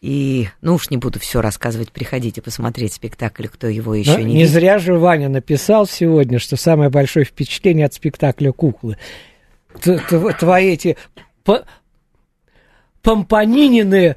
И, 0.00 0.48
ну 0.62 0.74
уж 0.74 0.88
не 0.88 0.96
буду 0.96 1.20
все 1.20 1.42
рассказывать, 1.42 1.92
приходите 1.92 2.40
посмотреть 2.40 2.94
спектакль, 2.94 3.46
кто 3.48 3.66
его 3.66 3.94
еще 3.94 4.12
Но 4.12 4.20
не 4.20 4.34
Не 4.34 4.44
зря 4.46 4.78
же 4.78 4.94
Ваня 4.98 5.28
написал 5.28 5.86
сегодня, 5.86 6.38
что 6.38 6.56
самое 6.56 6.88
большое 6.88 7.26
впечатление 7.26 7.84
от 7.86 7.92
спектакля 7.94 8.50
«Куклы». 8.52 8.96
Т- 9.82 9.98
т- 9.98 10.32
Твои 10.38 10.72
эти 10.72 10.96
по- 11.44 11.64
помпонинины 13.02 14.16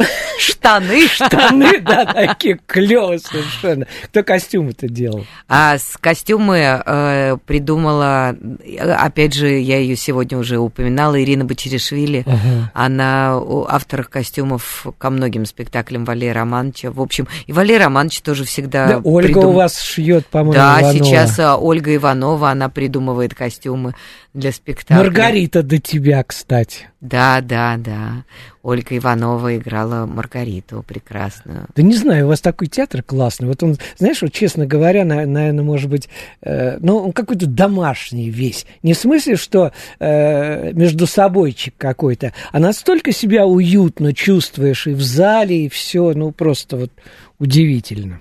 Штаны. 0.38 1.06
штаны, 1.08 1.80
да, 1.82 2.04
такие 2.06 2.58
клевые 2.66 3.18
совершенно. 3.18 3.86
Кто 4.04 4.22
костюмы-то 4.22 4.88
делал? 4.88 5.26
А 5.48 5.76
с 5.78 5.96
костюмы 6.00 6.82
э, 6.84 7.36
придумала, 7.46 8.34
э, 8.64 8.76
опять 8.92 9.34
же, 9.34 9.48
я 9.58 9.78
ее 9.78 9.96
сегодня 9.96 10.38
уже 10.38 10.58
упоминала, 10.58 11.20
Ирина 11.22 11.44
Бочерешвили. 11.44 12.24
Ага. 12.26 12.70
Она 12.74 13.38
у- 13.38 13.66
автор 13.68 14.04
костюмов 14.04 14.86
ко 14.98 15.10
многим 15.10 15.44
спектаклям 15.46 16.04
Валерия 16.04 16.32
Романовича. 16.32 16.90
В 16.90 17.00
общем, 17.00 17.26
и 17.46 17.52
Валерий 17.52 17.84
Романович 17.84 18.20
тоже 18.22 18.44
всегда 18.44 18.86
Да, 18.86 19.00
Ольга 19.04 19.40
придум- 19.40 19.46
у 19.46 19.52
вас 19.52 19.80
шьет, 19.80 20.26
по-моему, 20.26 20.54
Да, 20.54 20.80
Иванова. 20.80 20.92
сейчас 21.04 21.38
а, 21.38 21.56
Ольга 21.56 21.94
Иванова, 21.94 22.50
она 22.50 22.68
придумывает 22.68 23.34
костюмы 23.34 23.94
для 24.34 24.52
спектакля. 24.52 25.04
Маргарита 25.04 25.62
до 25.62 25.78
тебя, 25.78 26.22
кстати. 26.22 26.89
Да, 27.00 27.40
да, 27.40 27.78
да. 27.78 28.24
Ольга 28.62 28.94
Иванова 28.98 29.56
играла 29.56 30.04
Маргариту 30.04 30.84
прекрасную. 30.86 31.66
Да 31.74 31.82
не 31.82 31.94
знаю, 31.94 32.26
у 32.26 32.28
вас 32.28 32.42
такой 32.42 32.68
театр 32.68 33.02
классный. 33.02 33.48
Вот 33.48 33.62
он, 33.62 33.76
знаешь, 33.96 34.20
вот 34.20 34.32
честно 34.32 34.66
говоря, 34.66 35.06
на- 35.06 35.24
наверное, 35.24 35.64
может 35.64 35.88
быть, 35.88 36.10
э, 36.42 36.76
ну, 36.80 36.98
он 36.98 37.12
какой-то 37.12 37.46
домашний 37.46 38.28
весь. 38.28 38.66
Не 38.82 38.92
в 38.92 38.98
смысле, 38.98 39.36
что 39.36 39.72
э, 39.98 40.72
между 40.74 41.06
собойчик 41.06 41.74
какой-то, 41.78 42.34
а 42.52 42.58
настолько 42.58 43.12
себя 43.12 43.46
уютно 43.46 44.12
чувствуешь 44.12 44.86
и 44.86 44.92
в 44.92 45.00
зале, 45.00 45.64
и 45.64 45.68
все, 45.70 46.12
ну, 46.14 46.32
просто 46.32 46.76
вот 46.76 46.90
удивительно. 47.38 48.20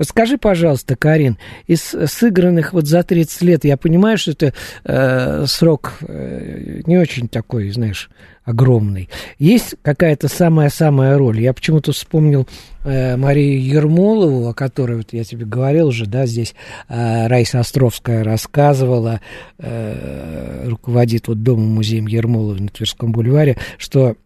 Скажи, 0.00 0.38
пожалуйста, 0.38 0.96
Карин, 0.96 1.38
из 1.66 1.80
сыгранных 1.80 2.72
вот 2.72 2.86
за 2.86 3.02
30 3.02 3.42
лет, 3.42 3.64
я 3.64 3.76
понимаю, 3.76 4.18
что 4.18 4.32
это 4.32 4.54
э, 4.84 5.44
срок 5.46 5.94
э, 6.00 6.82
не 6.86 6.98
очень 6.98 7.28
такой, 7.28 7.70
знаешь, 7.70 8.10
огромный. 8.44 9.08
Есть 9.38 9.76
какая-то 9.82 10.28
самая-самая 10.28 11.16
роль? 11.16 11.40
Я 11.40 11.52
почему-то 11.52 11.92
вспомнил 11.92 12.48
э, 12.84 13.16
Марию 13.16 13.62
Ермолову, 13.62 14.48
о 14.48 14.54
которой 14.54 14.98
вот 14.98 15.12
я 15.12 15.24
тебе 15.24 15.46
говорил 15.46 15.88
уже, 15.88 16.06
да, 16.06 16.26
здесь 16.26 16.54
э, 16.88 17.28
Раиса 17.28 17.60
Островская 17.60 18.24
рассказывала, 18.24 19.20
э, 19.58 20.68
руководит 20.68 21.28
вот 21.28 21.42
домом-музеем 21.42 22.06
Ермолова 22.06 22.58
на 22.58 22.68
Тверском 22.68 23.12
бульваре, 23.12 23.56
что 23.78 24.16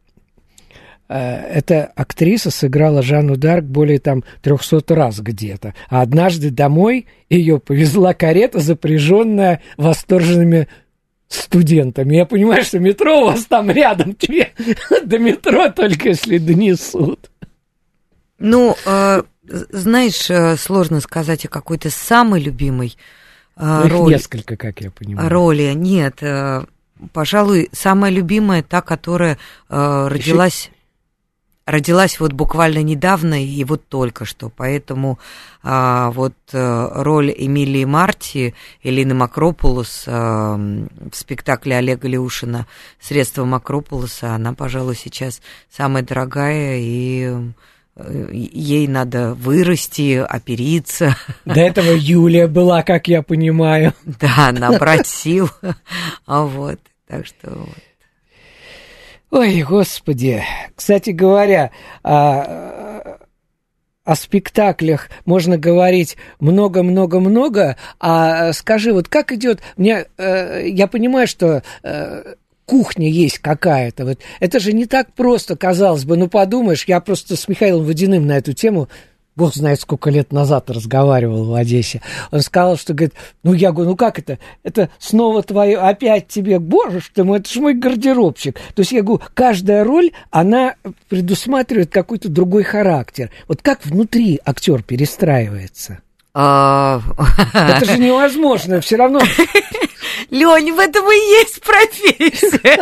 эта 1.09 1.85
актриса 1.95 2.51
сыграла 2.51 3.03
Жанну 3.03 3.37
Дарк 3.37 3.64
более 3.64 3.99
там 3.99 4.25
300 4.42 4.95
раз 4.95 5.21
где-то. 5.21 5.75
А 5.88 6.03
однажды 6.03 6.51
домой 6.51 7.07
ее 7.29 7.59
повезла 7.61 8.12
карета, 8.14 8.59
запряженная 8.61 9.62
восторженными 9.77 10.69
студентами. 11.29 12.16
Я 12.16 12.27
понимаю, 12.27 12.62
что 12.64 12.79
метро 12.79 13.21
у 13.21 13.25
вас 13.27 13.47
там 13.47 13.71
рядом, 13.71 14.14
тебе 14.14 14.53
до 15.05 15.19
метро 15.19 15.69
только 15.71 16.11
если 16.11 16.38
донесут. 16.38 17.31
Ну, 18.38 18.77
э, 18.85 19.23
знаешь, 19.45 20.31
э, 20.31 20.57
сложно 20.57 21.01
сказать 21.01 21.45
о 21.47 21.49
какой-то 21.49 21.90
самой 21.90 22.40
любимой 22.42 22.97
э, 23.57 23.83
Их 23.87 23.92
роли. 23.92 24.14
несколько, 24.14 24.57
как 24.57 24.81
я 24.81 24.90
понимаю. 24.90 25.29
Роли 25.31 25.73
нет. 25.75 26.19
э, 26.23 26.64
Пожалуй, 27.12 27.69
самая 27.73 28.11
любимая 28.11 28.62
та, 28.62 28.81
которая 28.83 29.37
э, 29.69 30.09
родилась 30.09 30.71
родилась 31.66 32.20
вот 32.20 32.33
буквально 32.33 32.83
недавно 32.83 33.44
и 33.44 33.64
вот 33.64 33.87
только 33.88 34.24
что, 34.24 34.48
поэтому 34.48 35.18
а, 35.62 36.12
вот 36.12 36.35
а, 36.52 37.02
роль 37.02 37.35
Эмилии 37.37 37.85
Марти, 37.85 38.55
Элины 38.83 39.14
Макропулос 39.14 40.05
а, 40.07 40.57
в 40.57 41.14
спектакле 41.14 41.76
Олега 41.76 42.07
Леушина 42.07 42.66
«Средства 43.00 43.44
Макропулоса», 43.44 44.35
она, 44.35 44.55
пожалуй, 44.55 44.94
сейчас 44.94 45.42
самая 45.68 46.05
дорогая, 46.05 46.79
и 46.79 47.33
э, 47.96 48.29
ей 48.33 48.87
надо 48.87 49.35
вырасти, 49.35 50.24
опериться, 50.24 51.16
До 51.44 51.61
этого 51.61 51.90
Юлия 51.90 52.46
была, 52.46 52.85
как 52.85 53.09
я 53.09 53.22
понимаю. 53.22 53.92
да, 54.05 54.52
набрать 54.52 55.09
сил, 55.09 55.50
а 56.26 56.42
вот, 56.42 56.79
так 57.09 57.26
что. 57.26 57.66
Ой, 59.31 59.62
господи. 59.62 60.43
Кстати 60.75 61.11
говоря, 61.11 61.73
о, 62.03 63.19
о 64.05 64.15
спектаклях 64.15 65.11
можно 65.25 65.59
говорить 65.59 66.17
много-много-много, 66.39 67.77
а 67.99 68.53
скажи, 68.53 68.93
вот 68.93 69.09
как 69.09 69.33
идет... 69.33 69.61
Мне, 69.77 70.07
э, 70.17 70.69
я 70.69 70.87
понимаю, 70.87 71.27
что 71.27 71.65
э, 71.83 72.35
кухня 72.67 73.09
есть 73.09 73.41
какая-то. 73.41 74.05
Вот 74.05 74.21
это 74.39 74.61
же 74.61 74.73
не 74.73 74.87
так 74.87 75.12
просто, 75.12 75.57
казалось 75.57 76.05
бы. 76.05 76.17
Ну, 76.17 76.29
подумаешь, 76.29 76.85
я 76.85 77.01
просто 77.01 77.37
с 77.37 77.49
Михаилом 77.49 77.85
Водяным 77.85 78.27
на 78.27 78.37
эту 78.39 78.53
тему 78.53 78.89
Бог 79.37 79.55
знает, 79.55 79.81
сколько 79.81 80.09
лет 80.09 80.33
назад 80.33 80.70
разговаривал 80.70 81.44
в 81.44 81.55
Одессе. 81.55 82.01
Он 82.31 82.40
сказал, 82.40 82.79
что, 82.79 82.94
говорит, 82.94 83.14
ну, 83.42 83.53
я 83.53 83.70
говорю, 83.70 83.90
ну, 83.90 83.96
как 83.96 84.18
это? 84.18 84.38
Это 84.62 84.88
снова 84.99 85.42
твое, 85.42 85.77
опять 85.77 86.29
тебе, 86.29 86.59
боже 86.59 87.01
ж 87.01 87.11
ты 87.14 87.22
мой, 87.22 87.40
это 87.40 87.51
же 87.51 87.61
мой 87.61 87.75
гардеробчик. 87.75 88.59
То 88.75 88.81
есть, 88.81 88.92
я 88.92 89.03
говорю, 89.03 89.22
каждая 89.35 89.85
роль, 89.85 90.12
она 90.31 90.77
предусматривает 91.11 91.90
какой-то 91.92 92.31
другой 92.31 92.62
характер. 92.62 93.31
Вот 93.46 93.61
как 93.61 93.85
внутри 93.85 94.40
актер 94.42 94.83
перестраивается? 94.83 95.99
А, 96.33 97.01
Это 97.55 97.85
же 97.85 97.99
невозможно, 97.99 98.81
все 98.81 98.96
равно. 98.96 99.20
Лень, 100.31 100.72
в 100.72 100.79
этом 100.79 101.11
и 101.11 101.14
есть 101.14 101.61
профессия. 101.62 102.79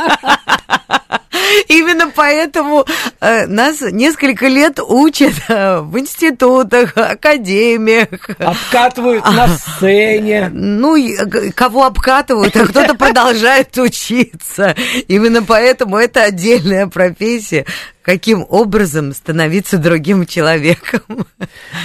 Именно 1.69 2.13
поэтому 2.15 2.85
э, 3.21 3.47
нас 3.47 3.81
несколько 3.81 4.47
лет 4.47 4.79
учат 4.81 5.35
э, 5.49 5.81
в 5.81 5.99
институтах, 5.99 6.97
академиях. 6.97 8.31
Обкатывают 8.39 9.25
на 9.25 9.49
сцене. 9.49 10.49
Ну, 10.53 10.97
э, 10.97 11.51
кого 11.53 11.85
обкатывают, 11.85 12.57
а 12.57 12.67
кто-то 12.67 12.95
продолжает 12.95 13.77
учиться. 13.79 14.75
Именно 15.09 15.43
поэтому 15.43 15.97
это 15.97 16.23
отдельная 16.23 16.87
профессия. 16.87 17.67
Каким 18.05 18.45
образом 18.51 19.15
становиться 19.15 19.79
другим 19.79 20.27
человеком? 20.27 21.27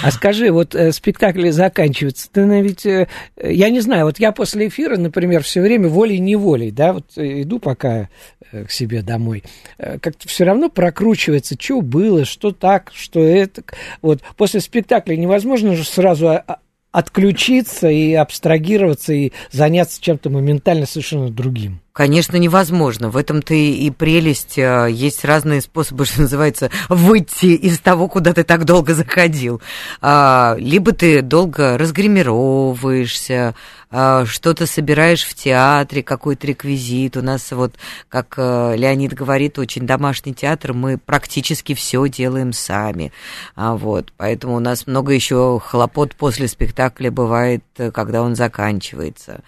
А 0.03 0.12
скажи, 0.12 0.51
вот 0.51 0.75
э, 0.75 0.91
спектакли 0.91 1.49
заканчиваются, 1.49 2.27
ты 2.29 2.45
на 2.45 2.62
ведь, 2.62 2.86
э, 2.86 3.08
я 3.41 3.69
не 3.69 3.79
знаю, 3.79 4.03
вот 4.03 4.19
я 4.19 4.34
после 4.34 4.67
эфира, 4.67 4.97
например, 4.97 5.43
все 5.43 5.62
время 5.62 5.88
волей-неволей, 5.88 6.71
да, 6.71 6.91
вот 6.91 7.05
э, 7.15 7.43
иду 7.43 7.60
пока 7.60 8.10
к 8.51 8.69
себе 8.71 9.01
домой, 9.01 9.43
как-то 9.77 10.27
все 10.27 10.43
равно 10.43 10.69
прокручивается, 10.69 11.55
что 11.58 11.82
было, 11.82 12.25
что 12.25 12.51
так, 12.51 12.91
что 12.93 13.21
это. 13.21 13.63
Вот 14.01 14.21
после 14.36 14.60
спектакля 14.60 15.15
невозможно 15.15 15.75
же 15.75 15.86
сразу 15.86 16.29
а- 16.29 16.43
а- 16.47 16.60
отключиться 16.91 17.89
и 17.89 18.13
абстрагироваться 18.13 19.13
и 19.13 19.32
заняться 19.51 20.01
чем-то 20.01 20.29
моментально 20.29 20.86
совершенно 20.86 21.29
другим. 21.29 21.79
Конечно, 21.93 22.38
невозможно. 22.38 23.10
В 23.10 23.17
этом-то 23.17 23.54
и 23.54 23.89
прелесть. 23.89 24.60
А, 24.60 24.86
есть 24.86 25.25
разные 25.25 25.62
способы, 25.62 26.06
что 26.08 26.21
называется, 26.21 26.69
выйти 26.88 27.47
из 27.47 27.80
того, 27.80 28.08
куда 28.08 28.34
ты 28.34 28.43
так 28.43 28.65
долго 28.65 28.93
заходил. 28.93 29.62
А, 30.02 30.56
либо 30.60 30.91
ты 30.91 31.21
долго 31.21 31.78
разгримировываешься, 31.78 33.56
а, 33.89 34.25
что-то 34.25 34.67
собираешь 34.67 35.23
в 35.23 35.34
театре, 35.34 36.04
какой-то 36.04 36.47
реквизит. 36.47 37.17
У 37.17 37.21
нас 37.21 37.52
вот, 37.52 37.75
как 38.08 38.38
Леонид 38.38 39.13
говорит, 39.13 39.58
очень 39.58 39.88
домашний 39.88 40.34
театр, 40.34 40.73
мы 40.73 40.97
практически 40.97 41.73
все 41.73 42.08
делаем 42.08 42.54
сами. 42.54 43.12
Вот, 43.56 44.13
поэтому 44.15 44.56
у 44.56 44.60
нас 44.60 44.86
много 44.86 45.13
еще 45.13 45.60
хлопот 45.60 46.15
после 46.15 46.47
спектакля 46.47 47.12
бывает, 47.12 47.63
когда 47.93 48.21
он 48.21 48.36
заканчивается 48.36 49.41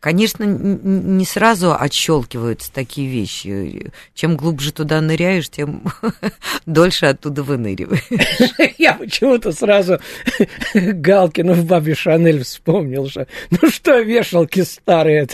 Конечно, 0.00 0.44
не 0.44 1.24
сразу 1.24 1.74
отщелкиваются 1.74 2.72
такие 2.72 3.08
вещи. 3.08 3.90
Чем 4.14 4.36
глубже 4.36 4.72
туда 4.72 5.00
ныряешь, 5.00 5.48
тем 5.48 5.82
дольше 6.66 7.06
оттуда 7.06 7.42
выныриваешь. 7.42 8.04
Я 8.78 8.94
почему-то 8.94 9.50
сразу 9.50 9.98
Галкину 10.74 11.54
в 11.54 11.64
Бабе 11.64 11.96
Шанель 11.96 12.44
вспомнил, 12.44 13.08
что 13.08 13.26
ну 13.50 13.70
что 13.70 13.98
вешалки 13.98 14.62
старые, 14.62 15.28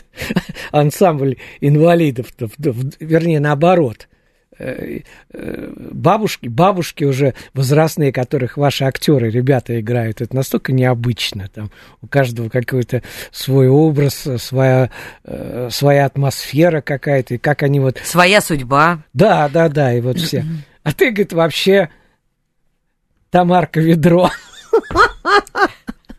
ансамбль 0.70 1.37
инвалидов, 1.61 2.29
вернее, 2.38 3.40
наоборот– 3.40 4.09
бабушки, 5.37 6.49
бабушки 6.49 7.05
уже 7.05 7.35
возрастные, 7.55 8.12
которых 8.12 8.57
ваши 8.57 8.85
актеры, 8.85 9.31
ребята 9.31 9.81
играют, 9.81 10.21
это 10.21 10.35
настолько 10.35 10.73
необычно. 10.73 11.49
Там 11.49 11.71
у 12.03 12.07
каждого 12.07 12.49
какой-то 12.49 13.03
свой 13.31 13.69
образ, 13.69 14.27
своя, 14.38 14.90
э, 15.25 15.69
своя 15.71 16.07
атмосфера 16.07 16.81
какая-то, 16.81 17.35
и 17.35 17.38
как 17.38 17.62
они 17.62 17.81
вот... 17.81 17.99
Своя 18.05 18.40
судьба. 18.40 19.01
Да, 19.12 19.49
да, 19.49 19.69
да, 19.69 19.93
и 19.93 20.01
вот 20.01 20.19
все. 20.19 20.45
А 20.83 20.93
ты, 20.93 21.11
говорит, 21.11 21.33
вообще 21.33 21.90
Тамарка 23.31 23.81
Ведро. 23.81 24.31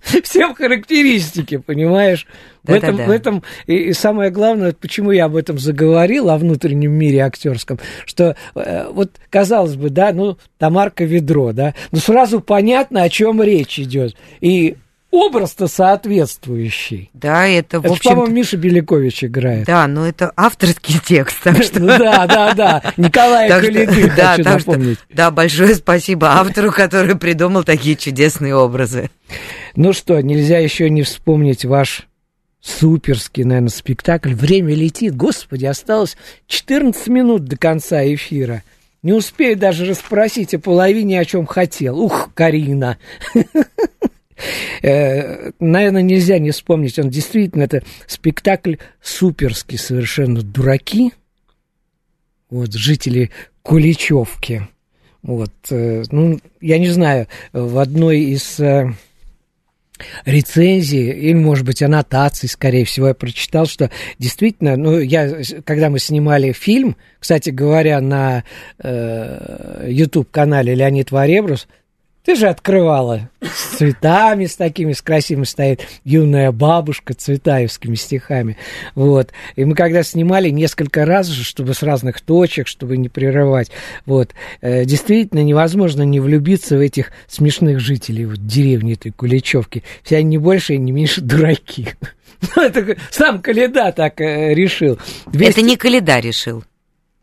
Всем 0.23 0.55
характеристики, 0.55 1.57
понимаешь? 1.57 2.27
В 2.63 2.71
этом, 2.71 2.97
да, 2.97 3.03
да. 3.03 3.09
в 3.09 3.11
этом 3.11 3.43
и, 3.67 3.75
и 3.75 3.93
самое 3.93 4.31
главное, 4.31 4.73
почему 4.73 5.11
я 5.11 5.25
об 5.25 5.35
этом 5.35 5.59
заговорил, 5.59 6.29
о 6.29 6.37
внутреннем 6.37 6.91
мире 6.91 7.19
актерском, 7.19 7.79
что 8.05 8.35
э, 8.55 8.89
вот 8.91 9.11
казалось 9.29 9.75
бы, 9.75 9.89
да, 9.89 10.11
ну 10.13 10.37
Тамарка 10.57 11.03
ведро, 11.03 11.53
да, 11.53 11.73
но 11.91 11.99
сразу 11.99 12.41
понятно, 12.41 13.03
о 13.03 13.09
чем 13.09 13.41
речь 13.41 13.79
идет. 13.79 14.15
И 14.41 14.77
образ-то 15.15 15.67
соответствующий. 15.67 17.09
Да, 17.13 17.47
это, 17.47 17.79
в 17.79 17.85
общем... 17.85 18.11
по-моему, 18.11 18.33
Миша 18.33 18.57
Белякович 18.57 19.23
играет. 19.23 19.65
Да, 19.65 19.87
но 19.87 20.05
это 20.07 20.31
авторский 20.35 20.99
текст, 21.05 21.41
так 21.43 21.63
что... 21.63 21.79
Да, 21.95 22.27
да, 22.27 22.53
да, 22.53 22.93
Николай 22.97 23.49
Калиды, 23.49 24.09
хочу 24.09 24.43
напомнить. 24.43 24.99
Да, 25.09 25.31
большое 25.31 25.75
спасибо 25.75 26.33
автору, 26.33 26.71
который 26.71 27.15
придумал 27.15 27.63
такие 27.63 27.95
чудесные 27.95 28.55
образы. 28.55 29.09
Ну 29.75 29.93
что, 29.93 30.19
нельзя 30.21 30.59
еще 30.59 30.89
не 30.89 31.03
вспомнить 31.03 31.65
ваш 31.65 32.07
суперский, 32.61 33.43
наверное, 33.43 33.69
спектакль. 33.69 34.33
Время 34.33 34.73
летит. 34.73 35.15
Господи, 35.15 35.65
осталось 35.65 36.17
14 36.47 37.07
минут 37.07 37.45
до 37.45 37.57
конца 37.57 38.03
эфира. 38.05 38.63
Не 39.03 39.13
успею 39.13 39.55
даже 39.55 39.85
расспросить 39.85 40.53
о 40.55 40.59
половине, 40.59 41.19
о 41.19 41.25
чем 41.25 41.45
хотел. 41.45 41.99
Ух, 41.99 42.31
Карина. 42.33 42.97
Э, 44.81 45.51
наверное, 45.59 46.01
нельзя 46.01 46.39
не 46.39 46.51
вспомнить. 46.51 46.99
Он 46.99 47.09
действительно, 47.09 47.63
это 47.63 47.83
спектакль 48.07 48.75
суперский 49.01 49.77
совершенно. 49.77 50.41
Дураки. 50.41 51.13
Вот, 52.49 52.73
жители 52.73 53.31
Куличевки. 53.61 54.67
Вот, 55.23 55.51
э, 55.71 56.03
ну, 56.11 56.39
я 56.61 56.77
не 56.77 56.89
знаю, 56.89 57.27
в 57.51 57.79
одной 57.79 58.19
из 58.19 58.59
э, 58.59 58.93
рецензии 60.25 61.13
или, 61.13 61.33
может 61.33 61.65
быть, 61.65 61.81
аннотации, 61.81 62.47
скорее 62.47 62.85
всего, 62.85 63.07
я 63.07 63.13
прочитал, 63.13 63.65
что 63.65 63.89
действительно, 64.19 64.75
ну, 64.75 64.99
я, 64.99 65.41
когда 65.63 65.89
мы 65.89 65.97
снимали 65.97 66.51
фильм, 66.51 66.95
кстати 67.19 67.49
говоря, 67.49 68.01
на 68.01 68.43
э, 68.77 69.87
YouTube-канале 69.89 70.75
Леонид 70.75 71.11
Варебрус, 71.11 71.67
ты 72.25 72.35
же 72.35 72.47
открывала 72.47 73.29
с 73.41 73.77
цветами, 73.77 74.45
с 74.45 74.55
такими, 74.55 74.93
с 74.93 75.01
красивыми 75.01 75.45
стоит 75.45 75.81
юная 76.03 76.51
бабушка 76.51 77.13
цветаевскими 77.13 77.95
стихами. 77.95 78.57
Вот. 78.95 79.29
И 79.55 79.63
мы 79.63 79.75
когда 79.75 80.03
снимали 80.03 80.49
несколько 80.49 81.05
раз 81.05 81.27
же, 81.27 81.43
чтобы 81.43 81.73
с 81.73 81.83
разных 81.83 82.21
точек, 82.21 82.67
чтобы 82.67 82.97
не 82.97 83.09
прерывать, 83.09 83.69
вот, 84.05 84.31
э, 84.61 84.85
действительно 84.85 85.41
невозможно 85.41 86.01
не 86.01 86.19
влюбиться 86.19 86.77
в 86.77 86.81
этих 86.81 87.11
смешных 87.27 87.79
жителей 87.79 88.25
вот, 88.25 88.45
деревни 88.45 88.93
этой 88.93 89.11
Куличевки. 89.11 89.83
Все 90.03 90.17
они 90.17 90.29
не 90.29 90.37
больше 90.39 90.73
и 90.73 90.77
не 90.77 90.91
меньше 90.91 91.21
дураки. 91.21 91.89
Ну, 92.55 92.69
сам 93.11 93.41
Каледа 93.41 93.91
так 93.91 94.19
э, 94.19 94.53
решил. 94.53 94.99
200... 95.27 95.51
Это 95.51 95.61
не 95.61 95.77
Каледа 95.77 96.19
решил. 96.19 96.63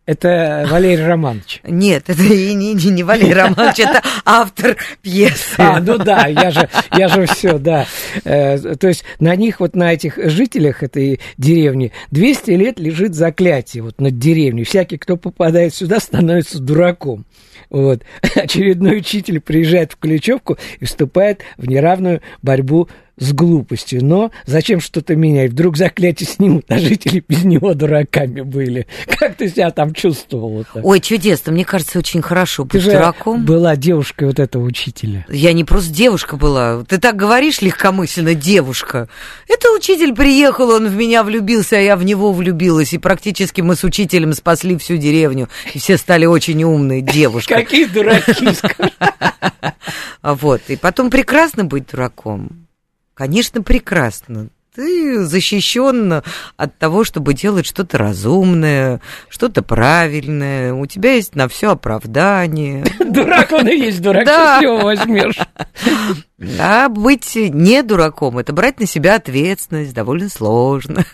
Это 0.05 0.67
Валерий 0.69 1.05
Романович. 1.05 1.61
Нет, 1.65 2.11
это 2.11 2.23
и 2.23 2.55
не, 2.55 2.75
не, 2.75 2.91
не 2.91 3.03
Валерий 3.05 3.35
Романович, 3.35 3.81
это 3.81 4.03
автор 4.25 4.77
пьесы. 5.01 5.55
А, 5.59 5.81
ну 5.81 5.97
да, 5.97 6.27
я 6.27 6.51
же, 6.51 6.69
я 6.97 7.07
же 7.07 7.27
все, 7.27 7.59
да. 7.59 7.87
Э, 8.25 8.59
то 8.75 8.89
есть 8.89 9.05
на 9.21 9.37
них, 9.37 9.61
вот 9.61 9.77
на 9.77 9.93
этих 9.93 10.19
жителях 10.31 10.83
этой 10.83 11.21
деревни 11.39 11.93
200 12.11 12.51
лет 12.51 12.81
лежит 12.81 13.15
заклятие 13.15 13.85
вот 13.85 14.01
над 14.01 14.19
деревней. 14.19 14.65
Всякий, 14.65 14.99
кто 14.99 15.17
попадает 15.17 15.73
сюда, 15.73 16.01
становится 16.01 16.59
дураком. 16.59 17.25
Вот. 17.71 18.03
Очередной 18.35 18.99
учитель 18.99 19.41
приезжает 19.41 19.93
в 19.93 19.99
Ключевку 19.99 20.59
и 20.81 20.85
вступает 20.85 21.43
в 21.57 21.69
неравную 21.69 22.23
борьбу 22.43 22.89
с 23.19 23.33
глупостью. 23.33 24.05
Но 24.05 24.31
зачем 24.47 24.81
что-то 24.81 25.15
менять? 25.15 25.53
Вдруг 25.53 25.77
заклятие 25.77 26.29
снимут, 26.29 26.65
а 26.69 26.79
жители 26.79 27.23
без 27.27 27.45
него 27.45 27.75
дураками 27.75 28.41
были. 28.41 28.87
Как 29.07 29.37
ты 29.37 29.49
себя 29.49 29.71
там 29.71 29.93
чувствовала 29.95 30.63
-то? 30.63 30.81
Ой, 30.83 31.01
чудесно. 31.01 31.53
Мне 31.53 31.65
кажется, 31.65 31.99
очень 31.99 32.23
хорошо 32.23 32.65
быть 32.65 32.83
ты 32.83 32.91
дураком. 32.91 33.45
была 33.45 33.77
девушкой 33.77 34.29
вот 34.29 34.39
этого 34.39 34.65
учителя. 34.65 35.27
Я 35.29 35.53
не 35.53 35.65
просто 35.65 35.93
девушка 35.93 36.37
была. 36.37 36.85
Ты 36.85 36.99
так 36.99 37.17
говоришь 37.17 37.61
легкомысленно, 37.61 38.35
девушка. 38.35 39.09
Это 39.49 39.71
учитель 39.73 40.15
приехал, 40.15 40.71
он 40.71 40.89
в 40.89 40.97
меня 40.97 41.23
влюбился, 41.23 41.77
а 41.77 41.81
я 41.81 41.97
в 41.97 42.05
него 42.05 42.33
влюбилась. 42.33 42.93
И 42.93 42.99
практически 42.99 43.61
мы 43.61 43.77
с 43.77 43.85
учителем 43.85 44.33
спасли 44.33 44.77
всю 44.77 44.97
деревню. 44.97 45.49
И 45.75 45.79
все 45.79 45.97
стали 45.97 46.27
очень 46.27 46.63
умные 46.65 47.03
девушки. 47.03 47.53
Какие 47.53 47.85
дураки, 47.87 48.49
Вот. 50.23 50.63
И 50.69 50.77
потом 50.77 51.11
прекрасно 51.11 51.65
быть 51.65 51.91
дураком. 51.91 52.67
Конечно, 53.23 53.63
прекрасно. 53.63 54.49
Ты 54.75 55.25
защищен 55.25 56.25
от 56.57 56.79
того, 56.79 57.05
чтобы 57.05 57.35
делать 57.35 57.67
что-то 57.67 57.97
разумное, 57.97 59.01
что-то 59.29 59.63
правильное. 59.63 60.75
У 60.75 60.87
тебя 60.87 61.13
есть 61.15 61.37
на 61.37 61.47
все 61.47 61.71
оправдание. 61.71 62.85
Дурак 62.99 63.53
он 63.53 63.69
и 63.69 63.77
есть 63.77 64.03
дурак, 64.03 64.25
да. 64.27 64.59
его 64.61 64.79
возьмешь. 64.79 65.39
А 66.59 66.89
быть 66.89 67.37
не 67.37 67.85
дураком, 67.85 68.39
это 68.39 68.53
брать 68.53 68.81
на 68.81 68.87
себя 68.87 69.15
ответственность 69.15 69.95
довольно 69.95 70.29
сложно. 70.29 71.05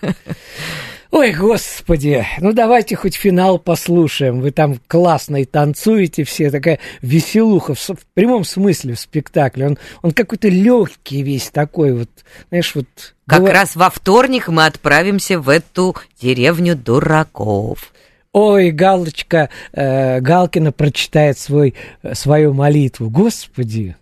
Ой, 1.11 1.33
господи, 1.33 2.27
ну 2.39 2.53
давайте 2.53 2.95
хоть 2.95 3.15
финал 3.15 3.59
послушаем. 3.59 4.41
Вы 4.41 4.51
там 4.51 4.79
классно 4.87 5.41
и 5.41 5.47
танцуете 5.47 6.25
все, 6.25 6.51
такая 6.51 6.81
веселуха 7.01 7.75
в, 7.75 7.79
в 7.79 8.07
прямом 8.13 8.45
смысле 8.45 8.95
в 8.95 9.01
спектакле. 9.01 9.69
Он, 9.69 9.79
он 10.03 10.11
какой-то 10.11 10.49
легкий 10.49 11.23
весь 11.23 11.49
такой 11.49 11.95
вот, 11.95 12.11
знаешь, 12.51 12.75
вот. 12.75 12.87
Как 13.27 13.41
было... 13.41 13.53
раз 13.53 13.75
во 13.75 13.89
вторник 13.89 14.49
мы 14.49 14.67
отправимся 14.67 15.41
в 15.41 15.49
эту 15.49 15.97
деревню 16.21 16.77
дураков. 16.77 17.93
Ой, 18.33 18.71
Галочка 18.71 19.49
э, 19.73 20.21
Галкина 20.21 20.73
прочитает 20.73 21.39
свой, 21.39 21.75
свою 22.13 22.53
молитву. 22.53 23.09
Господи, 23.09 23.97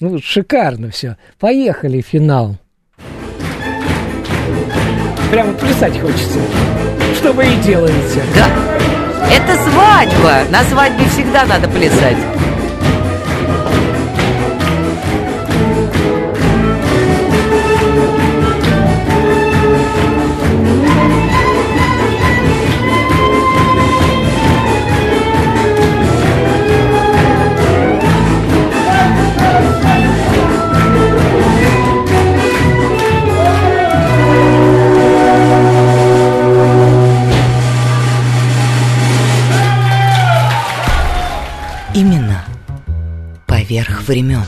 ну 0.00 0.18
шикарно 0.20 0.90
все. 0.90 1.18
Поехали, 1.38 2.00
финал. 2.00 2.56
Прямо 5.30 5.52
плясать 5.54 6.00
хочется. 6.00 6.38
Что 7.16 7.32
вы 7.32 7.44
и 7.44 7.56
делаете. 7.56 8.22
Да. 8.34 8.46
Это 9.30 9.60
свадьба. 9.70 10.50
На 10.50 10.62
свадьбе 10.64 11.04
всегда 11.08 11.44
надо 11.46 11.68
плясать. 11.68 12.16
Тех 43.76 44.08
времен. 44.08 44.44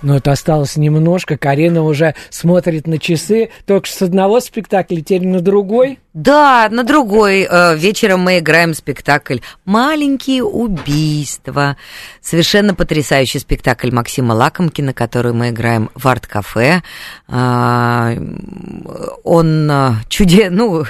Но 0.00 0.16
это 0.16 0.30
осталось 0.30 0.76
немножко. 0.76 1.36
Карина 1.36 1.82
уже 1.82 2.14
смотрит 2.30 2.86
на 2.86 2.98
часы. 3.00 3.50
Только 3.64 3.88
что 3.88 3.98
с 3.98 4.02
одного 4.02 4.38
спектакля, 4.38 5.00
теперь 5.00 5.26
на 5.26 5.40
другой. 5.40 5.98
Да, 6.16 6.68
на 6.70 6.82
другой. 6.82 7.46
Э, 7.46 7.76
вечером 7.76 8.20
мы 8.20 8.38
играем 8.38 8.72
спектакль 8.72 9.40
«Маленькие 9.66 10.44
убийства». 10.44 11.76
Совершенно 12.22 12.74
потрясающий 12.74 13.38
спектакль 13.38 13.90
Максима 13.92 14.32
Лакомкина, 14.32 14.94
который 14.94 15.34
мы 15.34 15.50
играем 15.50 15.90
в 15.94 16.08
арт-кафе. 16.08 16.82
А, 17.28 18.16
он 19.24 19.70
э, 19.70 19.92
чуде... 20.08 20.48
ну, 20.50 20.86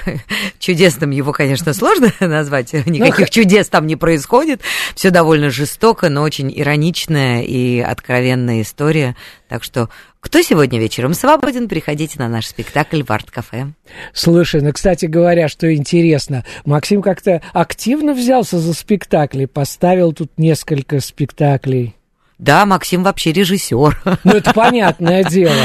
чудесным 0.59 1.09
его, 1.09 1.33
конечно, 1.33 1.73
сложно 1.73 2.09
назвать. 2.21 2.71
Никаких 2.85 3.19
ну, 3.19 3.25
чудес 3.25 3.67
там 3.67 3.85
не 3.85 3.97
происходит. 3.97 4.61
Все 4.95 5.09
довольно 5.09 5.49
жестоко, 5.49 6.07
но 6.07 6.21
очень 6.21 6.53
ироничная 6.55 7.41
и 7.41 7.81
откровенная 7.81 8.61
история. 8.61 9.17
Так 9.49 9.65
что 9.65 9.89
кто 10.19 10.41
сегодня 10.41 10.79
вечером 10.79 11.13
свободен, 11.13 11.67
приходите 11.67 12.19
на 12.19 12.27
наш 12.27 12.47
спектакль 12.47 13.03
в 13.03 13.11
арт-кафе. 13.11 13.67
Слушай, 14.13 14.61
ну, 14.61 14.73
кстати 14.73 15.05
говоря, 15.05 15.47
что 15.47 15.73
интересно, 15.73 16.43
Максим 16.65 17.01
как-то 17.01 17.41
активно 17.53 18.13
взялся 18.13 18.59
за 18.59 18.73
спектакли, 18.73 19.45
поставил 19.45 20.13
тут 20.13 20.31
несколько 20.37 20.99
спектаклей. 20.99 21.97
Да, 22.39 22.67
Максим 22.67 23.03
вообще 23.03 23.31
режиссер. 23.31 24.19
Ну, 24.23 24.31
это 24.31 24.53
понятное 24.53 25.23
дело. 25.29 25.55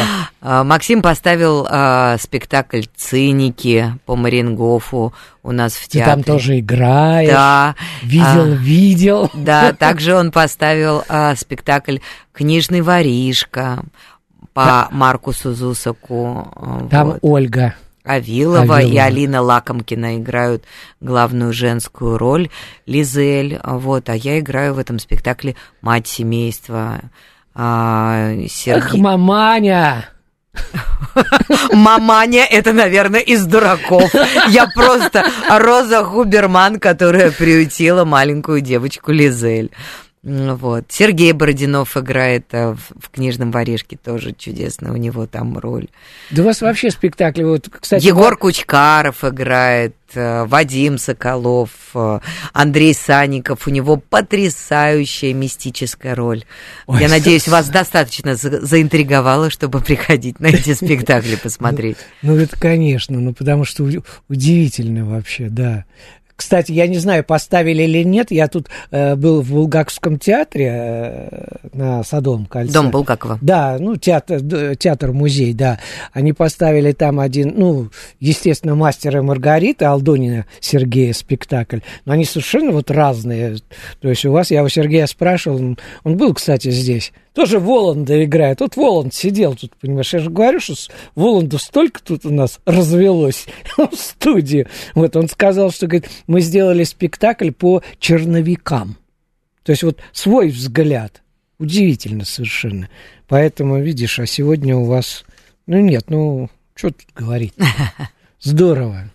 А, 0.41 0.65
Максим 0.65 1.03
поставил 1.03 1.67
а, 1.69 2.17
спектакль 2.19 2.83
«Циники» 2.97 3.93
по 4.07 4.17
Марингофу 4.17 5.13
у 5.43 5.53
нас 5.53 5.75
в 5.75 5.87
театре. 5.89 6.05
Ты 6.05 6.11
там 6.11 6.23
тоже 6.23 6.61
играешь. 6.61 7.29
Да. 7.29 7.75
Видел, 8.03 8.53
а, 8.53 8.57
видел. 8.57 9.31
Да, 9.35 9.75
также 9.75 10.15
он 10.15 10.33
поставил 10.33 11.05
а, 11.09 11.37
спектакль 11.37 11.99
«Книжный 12.33 12.81
воришка» 12.81 13.83
по. 14.53 14.89
Маркусу 14.91 15.53
Зусаку. 15.55 16.53
Там 16.91 17.13
вот. 17.13 17.19
Ольга. 17.23 17.75
Авилова, 18.05 18.79
Авилова 18.79 18.83
и 18.83 18.97
Алина 18.97 19.43
Лакомкина 19.43 20.17
играют 20.17 20.65
главную 21.01 21.53
женскую 21.53 22.19
роль, 22.19 22.51
Лизель, 22.85 23.61
вот, 23.63 24.09
а 24.09 24.17
я 24.17 24.41
играю 24.41 24.75
в 24.75 24.79
этом 24.79 24.99
спектакле 24.99 25.55
мать 25.83 26.09
семейства. 26.09 27.01
А, 27.55 28.33
Серги... 28.49 28.87
Ах, 28.87 28.95
маманя! 28.95 30.09
Маманя, 31.73 32.45
это, 32.45 32.73
наверное, 32.73 33.21
из 33.21 33.45
дураков. 33.47 34.13
Я 34.49 34.67
просто 34.67 35.25
Роза 35.49 36.05
Хуберман, 36.05 36.79
которая 36.79 37.31
приютила 37.31 38.05
маленькую 38.05 38.61
девочку 38.61 39.13
Лизель. 39.13 39.71
Вот. 40.23 40.85
Сергей 40.89 41.33
Бородинов 41.33 41.97
играет 41.97 42.47
э, 42.53 42.75
в, 42.75 43.07
в 43.07 43.11
«Книжном 43.11 43.51
воришке», 43.51 43.97
тоже 43.97 44.33
чудесно, 44.33 44.93
у 44.93 44.97
него 44.97 45.27
там 45.27 45.59
роль. 45.59 45.89
Да 46.31 46.43
у 46.43 46.45
вас 46.45 46.61
вообще 46.61 46.93
спектакли, 46.93 47.43
вот, 47.43 47.69
кстати... 47.69 48.07
Егор 48.07 48.37
Кучкаров 48.39 49.25
играет, 49.25 49.97
э, 50.15 50.45
Вадим 50.45 50.99
Соколов, 50.99 51.71
э, 51.95 52.21
Андрей 52.53 52.95
Санников, 52.95 53.67
у 53.67 53.71
него 53.71 53.97
потрясающая 53.97 55.35
мистическая 55.35 56.15
роль. 56.15 56.45
Ой, 56.87 57.01
Я 57.01 57.09
надеюсь, 57.09 57.49
вас 57.49 57.69
достаточно 57.69 58.37
заинтриговало, 58.37 59.51
чтобы 59.51 59.81
приходить 59.81 60.39
на 60.39 60.47
эти 60.47 60.75
спектакли 60.75 61.35
посмотреть. 61.43 61.97
Ну, 62.23 62.37
ну 62.37 62.41
это, 62.41 62.57
конечно, 62.57 63.19
ну, 63.19 63.35
потому 63.35 63.65
что 63.65 63.89
удивительно 64.29 65.05
вообще, 65.05 65.49
да. 65.49 65.85
Кстати, 66.37 66.73
я 66.73 66.87
не 66.87 66.99
знаю, 66.99 67.25
поставили 67.25 67.83
или 67.83 68.03
нет. 68.03 68.31
Я 68.31 68.49
тут 68.49 68.69
э, 68.91 69.15
был 69.17 69.43
в 69.43 69.51
Булгаковском 69.51 70.19
театре 70.19 70.71
э, 70.75 71.69
на 71.73 72.03
Садовом 72.03 72.47
кольце. 72.47 72.73
Дом 72.73 72.91
Булгакова. 72.91 73.39
Да, 73.41 73.77
ну, 73.79 73.97
театр, 73.97 74.41
театр-музей, 74.77 75.53
да. 75.53 75.79
Они 76.13 76.33
поставили 76.33 76.93
там 76.93 77.21
один, 77.21 77.55
ну, 77.57 77.91
естественно, 78.19 78.75
мастера 78.75 79.23
Маргарита 79.23 79.91
Алдонина 79.91 80.47
Сергея 80.61 81.13
спектакль. 81.13 81.79
Но 82.05 82.13
они 82.13 82.25
совершенно 82.25 82.73
вот 82.73 82.91
разные. 82.91 83.59
То 84.01 84.09
есть 84.09 84.25
у 84.25 84.33
вас, 84.33 84.51
я 84.51 84.65
у 84.65 84.69
Сергея 84.69 85.07
спрашивал, 85.07 85.77
он 86.05 86.17
был, 86.17 86.35
кстати, 86.35 86.71
здесь. 86.71 87.13
Тоже 87.35 87.59
Воланда 87.59 88.25
играет. 88.25 88.61
Вот 88.61 88.77
Воланд 88.77 89.15
сидел 89.15 89.55
тут, 89.55 89.75
понимаешь. 89.77 90.13
Я 90.13 90.19
же 90.19 90.31
говорю, 90.31 90.61
что 90.61 90.75
Воландов 91.15 91.63
столько 91.63 92.03
тут 92.03 92.27
у 92.27 92.31
нас 92.31 92.61
развелось 92.67 93.47
в 93.77 93.95
студии. 93.95 94.67
Вот 94.95 95.17
он 95.17 95.29
сказал, 95.29 95.71
что, 95.71 95.87
говорит, 95.87 96.11
мы 96.27 96.41
сделали 96.41 96.85
спектакль 96.85 97.51
по 97.51 97.83
черновикам. 97.99 98.97
То 99.63 99.73
есть 99.73 99.83
вот 99.83 99.99
свой 100.13 100.49
взгляд. 100.49 101.23
Удивительно 101.59 102.25
совершенно. 102.25 102.89
Поэтому, 103.29 103.81
видишь, 103.81 104.19
а 104.19 104.27
сегодня 104.27 104.77
у 104.77 104.85
вас... 104.85 105.25
Ну 105.67 105.79
нет, 105.79 106.07
ну, 106.09 106.51
что 106.75 106.91
тут 106.91 107.07
говорить. 107.15 107.55
Здорово. 108.41 109.12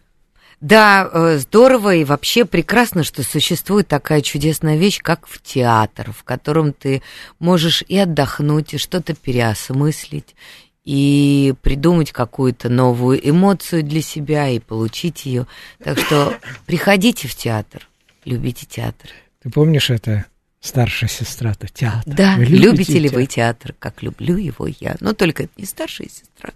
Да, 0.60 1.08
э, 1.12 1.38
здорово 1.38 1.96
и 1.96 2.04
вообще 2.04 2.44
прекрасно, 2.44 3.04
что 3.04 3.22
существует 3.22 3.88
такая 3.88 4.22
чудесная 4.22 4.76
вещь, 4.76 5.02
как 5.02 5.28
в 5.28 5.42
театр, 5.42 6.12
в 6.12 6.24
котором 6.24 6.74
ты 6.74 7.04
можешь 7.38 7.84
и 7.88 7.98
отдохнуть, 7.98 8.74
и 8.74 8.78
что-то 8.80 9.14
переосмыслить, 9.14 10.36
и 10.84 11.54
придумать 11.62 12.12
какую-то 12.12 12.70
новую 12.70 13.20
эмоцию 13.30 13.84
для 13.84 14.02
себя 14.02 14.50
и 14.50 14.60
получить 14.60 15.28
ее. 15.28 15.46
Так 15.84 16.00
что 16.00 16.40
приходите 16.66 17.28
в 17.28 17.36
театр, 17.36 17.88
любите 18.26 18.66
театр. 18.66 19.12
Ты 19.44 19.52
помнишь 19.52 19.92
это? 19.92 20.26
Старшая 20.68 21.10
сестра-то 21.10 21.68
театр. 21.68 22.02
Да, 22.06 22.36
вы 22.36 22.44
любите, 22.44 22.66
любите 22.66 23.00
ли 23.00 23.10
театр? 23.10 23.20
вы 23.20 23.26
театр, 23.26 23.76
как 23.80 24.04
люблю 24.04 24.36
его 24.36 24.68
я. 24.82 24.98
Но 25.00 25.14
только 25.14 25.44
это 25.44 25.54
не 25.58 25.66
старшая 25.66 26.10
сестра. 26.10 26.52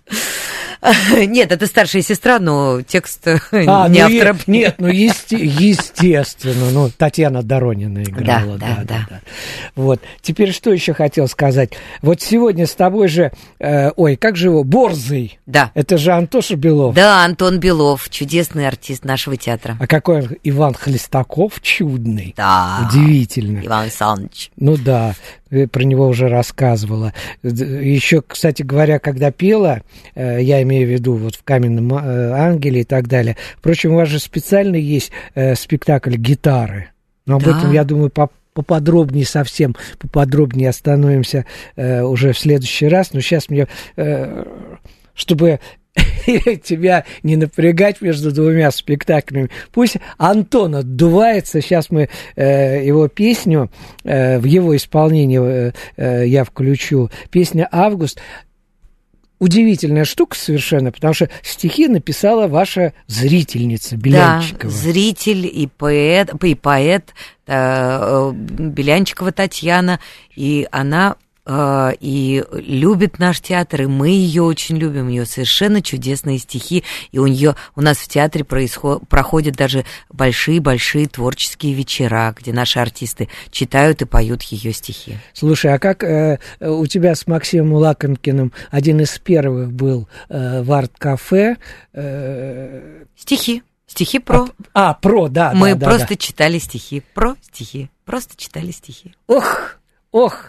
Нет, 1.25 1.51
это 1.51 1.67
старшая 1.67 2.01
сестра, 2.01 2.39
но 2.39 2.81
текст 2.81 3.25
а, 3.51 3.87
не 3.87 3.99
ну, 3.99 4.05
автора. 4.05 4.37
Нет, 4.47 4.75
ну 4.79 4.87
есте, 4.87 5.37
естественно, 5.37 6.71
ну 6.71 6.89
Татьяна 6.89 7.43
Доронина 7.43 8.03
играла. 8.03 8.57
Да, 8.57 8.67
да, 8.67 8.75
да, 8.75 8.83
да. 8.83 9.07
да. 9.09 9.21
Вот. 9.75 10.01
Теперь 10.21 10.51
что 10.51 10.71
еще 10.71 10.93
хотел 10.93 11.27
сказать? 11.27 11.71
Вот 12.01 12.21
сегодня 12.21 12.65
с 12.65 12.73
тобой 12.73 13.07
же, 13.07 13.31
э, 13.59 13.91
ой, 13.95 14.15
как 14.15 14.35
же 14.35 14.47
его, 14.47 14.63
Борзый. 14.63 15.39
Да. 15.45 15.71
Это 15.73 15.97
же 15.97 16.11
Антоша 16.11 16.55
Белов. 16.55 16.95
Да, 16.95 17.23
Антон 17.23 17.59
Белов, 17.59 18.09
чудесный 18.09 18.67
артист 18.67 19.05
нашего 19.05 19.37
театра. 19.37 19.77
А 19.79 19.87
какой 19.87 20.23
он, 20.23 20.29
Иван 20.43 20.73
Хлестаков 20.73 21.61
чудный. 21.61 22.33
Да. 22.35 22.89
Удивительно. 22.89 23.65
Иван 23.65 23.91
Александрович. 24.01 24.51
Ну 24.57 24.77
да, 24.77 25.15
про 25.71 25.83
него 25.83 26.07
уже 26.07 26.27
рассказывала. 26.27 27.13
Еще, 27.43 28.21
кстати 28.21 28.61
говоря, 28.61 28.99
когда 28.99 29.31
пела, 29.31 29.81
э, 30.15 30.41
я 30.41 30.61
имею 30.63 30.87
в 30.87 30.91
виду 30.91 31.13
вот 31.15 31.35
в 31.35 31.43
«Каменном 31.43 31.93
э, 31.93 32.31
ангеле» 32.31 32.81
и 32.81 32.83
так 32.83 33.07
далее. 33.07 33.37
Впрочем, 33.57 33.93
у 33.93 33.95
вас 33.95 34.09
же 34.09 34.19
специально 34.19 34.75
есть 34.75 35.11
э, 35.35 35.55
спектакль 35.55 36.15
«Гитары». 36.15 36.89
Но 37.25 37.35
об 37.35 37.43
да. 37.43 37.57
этом, 37.57 37.71
я 37.71 37.83
думаю, 37.83 38.09
по 38.09 38.29
поподробнее 38.53 39.25
совсем, 39.25 39.77
поподробнее 39.97 40.69
остановимся 40.69 41.45
э, 41.77 42.01
уже 42.01 42.33
в 42.33 42.37
следующий 42.37 42.87
раз. 42.87 43.13
Но 43.13 43.21
сейчас 43.21 43.49
мне, 43.49 43.67
э, 43.95 44.45
чтобы 45.13 45.61
тебя 46.63 47.05
не 47.23 47.35
напрягать 47.35 48.01
между 48.01 48.31
двумя 48.31 48.71
спектаклями. 48.71 49.49
Пусть 49.71 49.97
Антон 50.17 50.75
отдувается. 50.75 51.61
Сейчас 51.61 51.89
мы 51.89 52.09
э, 52.35 52.85
его 52.85 53.07
песню 53.07 53.69
э, 54.03 54.39
в 54.39 54.45
его 54.45 54.75
исполнении 54.75 55.39
э, 55.41 55.71
э, 55.97 56.27
я 56.27 56.43
включу. 56.43 57.09
Песня 57.29 57.67
«Август». 57.71 58.19
Удивительная 59.39 60.05
штука 60.05 60.37
совершенно, 60.37 60.91
потому 60.91 61.15
что 61.15 61.27
стихи 61.41 61.87
написала 61.87 62.47
ваша 62.47 62.93
зрительница 63.07 63.97
Белянчикова. 63.97 64.71
Да, 64.71 64.77
зритель 64.77 65.47
и 65.47 65.65
поэт, 65.65 66.31
и 66.43 66.53
поэт 66.53 67.15
э, 67.47 67.53
э 67.53 68.31
Белянчикова 68.33 69.31
Татьяна, 69.31 69.99
и 70.35 70.67
она 70.69 71.15
и 71.49 72.43
любит 72.53 73.19
наш 73.19 73.41
театр, 73.41 73.83
и 73.83 73.85
мы 73.87 74.09
ее 74.09 74.43
очень 74.43 74.77
любим, 74.77 75.07
у 75.07 75.09
нее 75.09 75.25
совершенно 75.25 75.81
чудесные 75.81 76.37
стихи, 76.37 76.83
и 77.11 77.19
у 77.19 77.27
нее 77.27 77.55
у 77.75 77.81
нас 77.81 77.97
в 77.97 78.07
театре 78.07 78.43
происход, 78.43 79.07
проходят 79.07 79.55
даже 79.55 79.85
большие-большие 80.09 81.07
творческие 81.07 81.73
вечера, 81.73 82.33
где 82.37 82.53
наши 82.53 82.79
артисты 82.79 83.27
читают 83.49 84.01
и 84.01 84.05
поют 84.05 84.43
ее 84.43 84.71
стихи. 84.71 85.17
Слушай, 85.33 85.73
а 85.73 85.79
как 85.79 86.03
э, 86.03 86.39
у 86.59 86.85
тебя 86.85 87.15
с 87.15 87.27
Максимом 87.27 87.73
Лакомкиным 87.73 88.53
один 88.69 89.01
из 89.01 89.17
первых 89.17 89.71
был 89.71 90.07
э, 90.29 90.61
в 90.61 90.71
арт-кафе? 90.71 91.57
Э... 91.93 93.03
Стихи. 93.15 93.63
Стихи 93.87 94.19
про. 94.19 94.47
А, 94.73 94.91
а 94.91 94.93
про, 94.93 95.27
да. 95.27 95.51
Мы 95.53 95.75
да, 95.75 95.85
просто 95.85 96.09
да. 96.09 96.15
читали 96.15 96.59
стихи. 96.59 97.03
Про 97.13 97.35
стихи. 97.41 97.89
Просто 98.05 98.37
читали 98.37 98.71
стихи. 98.71 99.13
Ох, 99.27 99.77
ох. 100.11 100.45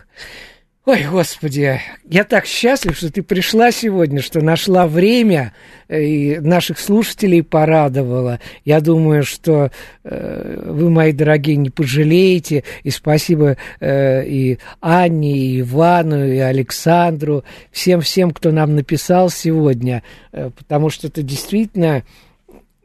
Ой, 0.85 1.07
Господи, 1.09 1.81
я 2.11 2.25
так 2.25 2.45
счастлив, 2.45 2.97
что 2.97 3.13
ты 3.13 3.23
пришла 3.23 3.71
сегодня, 3.71 4.21
что 4.21 4.41
нашла 4.41 4.89
время 4.89 5.53
э, 5.87 6.03
и 6.03 6.41
наших 6.41 6.81
слушателей 6.81 7.45
порадовала. 7.45 8.41
Я 8.65 8.81
думаю, 8.81 9.23
что 9.23 9.71
э, 10.03 10.65
вы, 10.67 10.91
мои 10.91 11.13
дорогие, 11.13 11.55
не 11.55 11.71
пожалеете. 11.71 12.65
И 12.83 12.91
спасибо 12.91 13.59
э, 13.79 14.27
и 14.27 14.59
Анне, 14.81 15.39
и 15.39 15.61
Ивану, 15.61 16.27
и 16.27 16.39
Александру, 16.39 17.45
всем-всем, 17.71 18.33
кто 18.33 18.51
нам 18.51 18.75
написал 18.75 19.31
сегодня, 19.31 20.03
э, 20.33 20.51
потому 20.51 20.91
что 20.91 21.07
это 21.07 21.23
действительно 21.23 22.03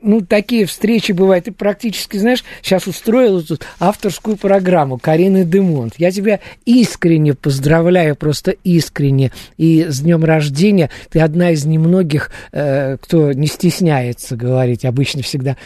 ну, 0.01 0.21
такие 0.21 0.65
встречи 0.65 1.11
бывают. 1.11 1.45
Ты 1.45 1.51
практически, 1.51 2.17
знаешь, 2.17 2.43
сейчас 2.61 2.87
устроила 2.87 3.41
тут 3.41 3.65
авторскую 3.79 4.37
программу 4.37 4.99
Карины 4.99 5.43
Демонт. 5.43 5.95
Я 5.97 6.11
тебя 6.11 6.39
искренне 6.65 7.33
поздравляю, 7.33 8.15
просто 8.15 8.51
искренне. 8.63 9.31
И 9.57 9.85
с 9.85 10.01
днем 10.01 10.23
рождения 10.23 10.91
ты 11.09 11.19
одна 11.19 11.51
из 11.51 11.65
немногих, 11.65 12.31
э, 12.51 12.97
кто 12.97 13.31
не 13.31 13.47
стесняется 13.47 14.35
говорить. 14.35 14.85
Обычно 14.85 15.23
всегда 15.23 15.57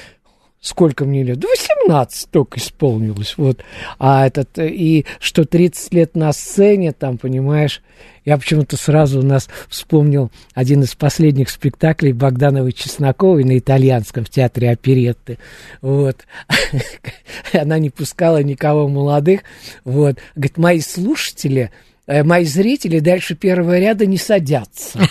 сколько 0.61 1.05
мне 1.05 1.23
лет? 1.23 1.39
17 1.85 2.29
только 2.29 2.59
исполнилось, 2.59 3.35
вот, 3.37 3.63
а 3.99 4.25
этот, 4.27 4.57
э, 4.57 4.69
и 4.69 5.05
что 5.19 5.45
30 5.45 5.93
лет 5.93 6.15
на 6.15 6.31
сцене, 6.33 6.91
там, 6.91 7.17
понимаешь, 7.17 7.81
я 8.23 8.37
почему-то 8.37 8.77
сразу 8.77 9.19
у 9.19 9.23
нас 9.23 9.49
вспомнил 9.67 10.31
один 10.53 10.83
из 10.83 10.93
последних 10.93 11.49
спектаклей 11.49 12.13
Богдановой 12.13 12.71
Чесноковой 12.71 13.43
на 13.43 13.57
итальянском 13.57 14.25
в 14.25 14.29
театре 14.29 14.69
оперетты. 14.69 15.39
Вот. 15.81 16.27
Она 17.53 17.79
не 17.79 17.89
пускала 17.89 18.43
никого 18.43 18.87
молодых. 18.87 19.41
Вот. 19.85 20.17
Говорит, 20.35 20.57
мои 20.57 20.81
слушатели, 20.81 21.71
мои 22.07 22.45
зрители 22.45 22.99
дальше 22.99 23.35
первого 23.35 23.79
ряда 23.79 24.05
не 24.05 24.17
садятся. 24.17 24.99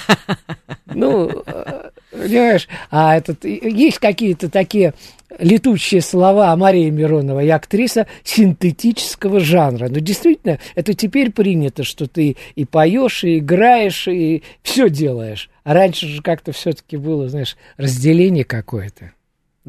Ну, 0.93 1.45
э, 1.47 1.91
понимаешь, 2.11 2.67
а 2.91 3.17
этот, 3.17 3.45
есть 3.45 3.99
какие-то 3.99 4.51
такие 4.51 4.93
летучие 5.39 6.01
слова 6.01 6.55
Марии 6.57 6.91
Миронова, 6.91 7.41
я 7.41 7.57
актриса 7.57 8.07
синтетического 8.25 9.41
жанра. 9.41 9.89
Но 9.89 10.01
действительно, 10.01 10.59
это 10.75 10.95
теперь 10.95 11.31
принято, 11.31 11.85
что 11.85 12.07
ты 12.07 12.37
и 12.55 12.65
поешь, 12.65 13.25
и 13.25 13.39
играешь, 13.39 14.09
и 14.09 14.43
все 14.63 14.91
делаешь. 14.91 15.49
А 15.63 15.75
раньше 15.75 16.07
же 16.07 16.23
как-то 16.23 16.53
все-таки 16.53 16.97
было, 16.97 17.29
знаешь, 17.29 17.57
разделение 17.77 18.45
какое-то. 18.45 19.13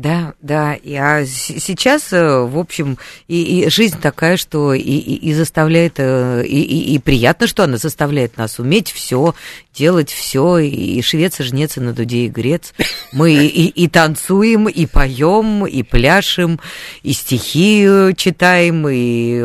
Да, 0.02 0.34
да, 0.42 0.78
а 0.98 1.26
сейчас, 1.28 2.12
э, 2.12 2.40
в 2.40 2.58
общем, 2.58 2.98
и, 3.28 3.66
и 3.66 3.70
жизнь 3.70 4.00
такая, 4.02 4.36
что 4.36 4.74
и, 4.74 4.82
и, 4.82 5.30
и 5.30 5.34
заставляет, 5.36 5.96
э, 5.98 6.44
и, 6.44 6.60
и, 6.60 6.96
и 6.96 6.98
приятно, 6.98 7.46
что 7.46 7.66
она 7.66 7.78
заставляет 7.78 8.36
нас 8.36 8.58
уметь 8.58 8.92
все, 8.92 9.36
делать 9.76 10.10
все, 10.10 10.58
и 10.58 11.00
швец, 11.04 11.40
и 11.40 11.44
жнец, 11.44 11.78
и 11.78 11.82
на 11.82 11.94
дуде, 11.94 12.26
и 12.26 12.30
грец. 12.30 12.74
Мы 13.12 13.34
и, 13.34 13.68
и 13.68 13.88
танцуем, 13.88 14.68
и 14.68 14.88
поем, 14.88 15.68
и 15.68 15.84
пляшем, 15.84 16.60
и 17.04 17.14
стихи 17.14 17.86
э, 17.88 18.14
читаем, 18.18 18.88
и 18.90 19.40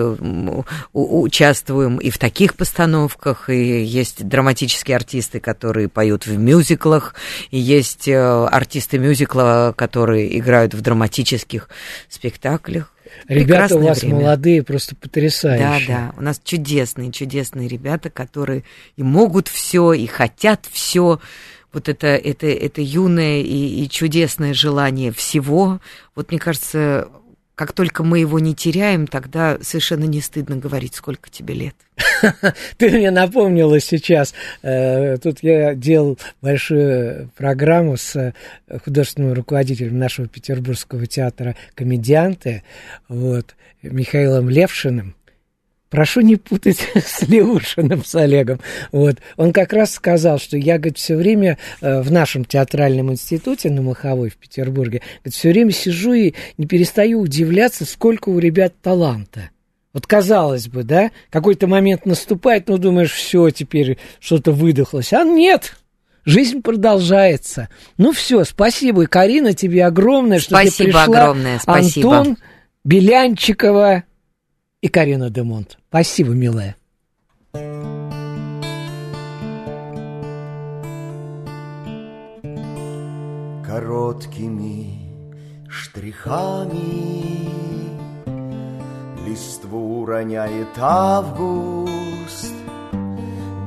участвуем 0.95 1.99
и 1.99 2.09
в 2.09 2.17
таких 2.17 2.55
постановках, 2.55 3.51
и 3.51 3.85
есть 3.85 4.27
драматические 4.27 4.97
артисты, 4.97 5.39
которые 5.39 5.91
поют 5.91 6.25
в 6.25 6.39
мюзиклах, 6.39 7.15
и 7.51 7.59
есть 7.59 8.09
артисты 8.09 8.99
мюзикла, 8.99 9.75
которые 9.77 10.39
играют 10.47 10.75
в 10.75 10.81
драматических 10.81 11.69
спектаклях. 12.09 12.93
Ребята 13.29 13.45
Прекрасное 13.45 13.79
у 13.79 13.85
вас 13.85 14.03
время. 14.03 14.15
молодые, 14.17 14.63
просто 14.63 14.95
потрясающие. 14.95 15.87
Да, 15.87 16.13
да, 16.13 16.15
у 16.17 16.23
нас 16.23 16.41
чудесные, 16.43 17.13
чудесные 17.13 17.69
ребята, 17.69 18.11
которые 18.11 18.65
и 18.97 19.03
могут 19.03 19.49
все, 19.49 19.93
и 19.93 20.07
хотят 20.07 20.67
все. 20.71 21.21
Вот 21.73 21.89
это, 21.89 22.07
это, 22.09 22.47
это 22.47 22.81
юное 22.81 23.41
и, 23.41 23.85
и 23.85 23.89
чудесное 23.89 24.55
желание 24.55 25.13
всего. 25.13 25.81
Вот 26.15 26.31
мне 26.31 26.39
кажется, 26.39 27.09
как 27.57 27.73
только 27.73 28.05
мы 28.05 28.19
его 28.19 28.39
не 28.39 28.55
теряем, 28.55 29.07
тогда 29.07 29.57
совершенно 29.63 30.05
не 30.05 30.21
стыдно 30.21 30.57
говорить, 30.57 30.95
сколько 30.95 31.31
тебе 31.31 31.55
лет. 31.55 31.75
Ты 32.77 32.91
мне 32.91 33.11
напомнила 33.11 33.81
сейчас, 33.81 34.35
э, 34.63 35.17
тут 35.17 35.39
я 35.43 35.75
делал 35.75 36.19
большую 36.43 37.31
программу 37.35 37.97
с 37.97 38.15
э, 38.15 38.35
художественным 38.85 39.33
руководителем 39.33 39.99
нашего 39.99 40.29
Петербургского 40.29 41.07
театра 41.07 41.57
«Комедианты», 41.75 42.63
вот, 43.09 43.57
Михаилом 43.83 44.51
Левшиным, 44.51 45.15
Прошу 45.91 46.21
не 46.21 46.37
путать 46.37 46.79
с 46.95 47.23
Леушиным, 47.23 48.05
с 48.05 48.15
Олегом. 48.15 48.61
Вот. 48.93 49.19
Он 49.37 49.53
как 49.53 49.73
раз 49.73 49.93
сказал, 49.93 50.39
что 50.39 50.57
я, 50.57 50.79
говорит, 50.79 50.99
все 50.99 51.17
время 51.17 51.59
э, 51.81 52.03
в 52.03 52.11
нашем 52.11 52.45
театральном 52.45 53.13
институте 53.13 53.71
на 53.71 53.83
Маховой 53.83 54.31
в 54.31 54.37
Петербурге, 54.37 55.03
говорит, 55.23 55.35
все 55.35 55.51
время 55.51 55.71
сижу 55.71 56.13
и 56.13 56.35
не 56.59 56.67
перестаю 56.67 57.21
удивляться, 57.21 57.85
сколько 57.85 58.31
у 58.31 58.39
ребят 58.39 58.75
таланта. 58.83 59.51
Вот 59.93 60.07
казалось 60.07 60.69
бы, 60.69 60.83
да, 60.83 61.11
какой-то 61.31 61.69
момент 61.69 62.05
наступает, 62.05 62.69
ну, 62.69 62.77
думаешь, 62.77 63.13
все, 63.13 63.49
теперь 63.49 63.97
что-то 64.21 64.53
выдохлось. 64.53 65.15
А 65.15 65.25
нет, 65.25 65.77
жизнь 66.27 66.61
продолжается. 66.61 67.71
Ну, 67.97 68.13
все, 68.13 68.45
спасибо, 68.45 69.05
и 69.05 69.07
Карина, 69.07 69.55
тебе 69.55 69.87
огромное, 69.87 70.39
что 70.39 70.51
спасибо 70.51 70.77
ты 70.77 70.85
пришла. 70.85 71.03
Спасибо 71.03 71.23
огромное, 71.23 71.59
спасибо. 71.61 72.19
Антон 72.19 72.37
Белянчикова, 72.85 74.05
и 74.87 74.89
Карина 74.89 75.29
Демонт. 75.31 75.79
Спасибо, 75.89 76.31
милая. 76.31 76.77
Короткими 83.67 85.01
штрихами 85.69 87.51
Листву 89.27 90.07
роняет 90.07 90.79
август 90.79 92.55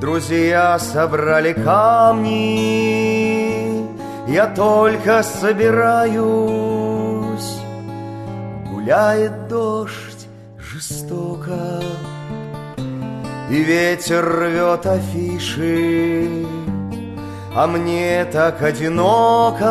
Друзья 0.00 0.78
собрали 0.78 1.52
камни 1.52 2.30
Я 4.26 4.46
только 4.46 5.22
собираюсь 5.22 6.16
Гуляет 8.70 9.48
дождь 9.48 10.09
жестоко, 10.80 11.82
И 13.50 13.62
ветер 13.62 14.24
рвет 14.24 14.86
афиши, 14.86 16.46
А 17.54 17.66
мне 17.66 18.24
так 18.24 18.62
одиноко, 18.62 19.66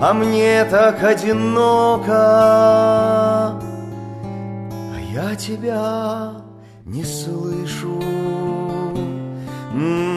А 0.00 0.12
мне 0.14 0.64
так 0.64 1.02
одиноко, 1.02 2.12
А 4.86 4.96
я 5.12 5.34
тебя 5.34 6.32
не 6.84 7.04
слышу. 7.04 8.00
М-м-м, 9.74 10.13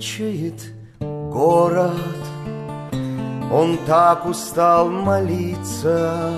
капризничает 0.00 0.72
город, 1.00 1.92
Он 3.52 3.78
так 3.86 4.26
устал 4.26 4.88
молиться, 4.90 6.32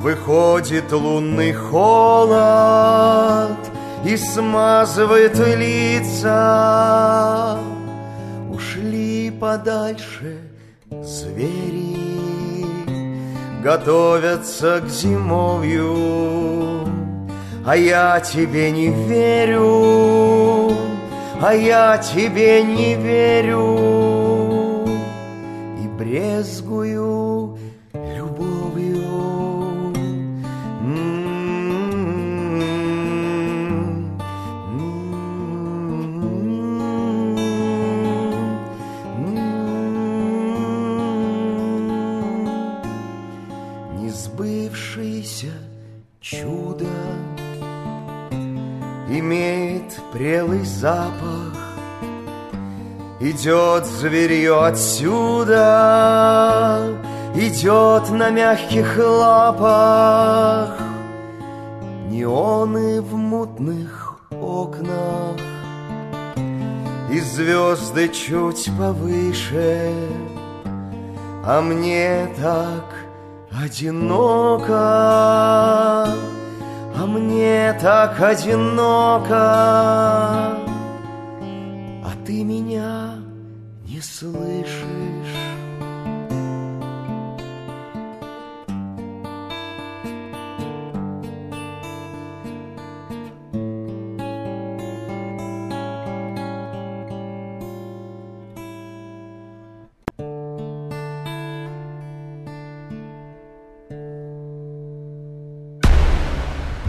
Выходит 0.00 0.92
лунный 0.92 1.52
холод 1.52 2.36
И 4.04 4.16
смазывает 4.16 5.38
лица. 5.56 6.38
Ушли 8.50 9.30
подальше 9.30 10.38
звери, 11.02 11.96
Готовятся 13.62 14.80
к 14.84 14.88
зимовью, 14.88 15.96
А 17.66 17.76
я 17.76 18.20
тебе 18.20 18.70
не 18.70 18.90
верю, 18.90 20.74
а 21.40 21.52
я 21.52 21.98
тебе 21.98 22.62
не 22.62 22.94
верю 22.94 24.86
и 25.82 25.88
брезгую 25.88 27.53
Горелый 50.64 50.66
запах 50.66 51.54
Идет 53.20 53.86
зверье 53.86 54.64
отсюда 54.66 55.60
Идет 57.34 58.10
на 58.10 58.30
мягких 58.30 58.96
лапах. 58.98 60.78
Неоны 62.08 63.02
в 63.02 63.14
мутных 63.14 64.18
окнах 64.30 65.36
И 67.10 67.20
звезды 67.20 68.08
чуть 68.08 68.70
повыше 68.78 69.92
А 71.44 71.60
мне 71.60 72.28
так 72.40 72.84
одиноко 73.62 74.74
А 76.96 77.06
мне 77.06 77.76
так 77.80 78.20
одиноко. 78.20 79.34
А 82.04 82.10
ты 82.24 82.44
меня 82.44 83.16
не 83.84 84.00
слышишь 84.00 84.83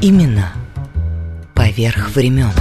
Именно 0.06 0.52
поверх 1.56 2.12
времен. 2.12 2.52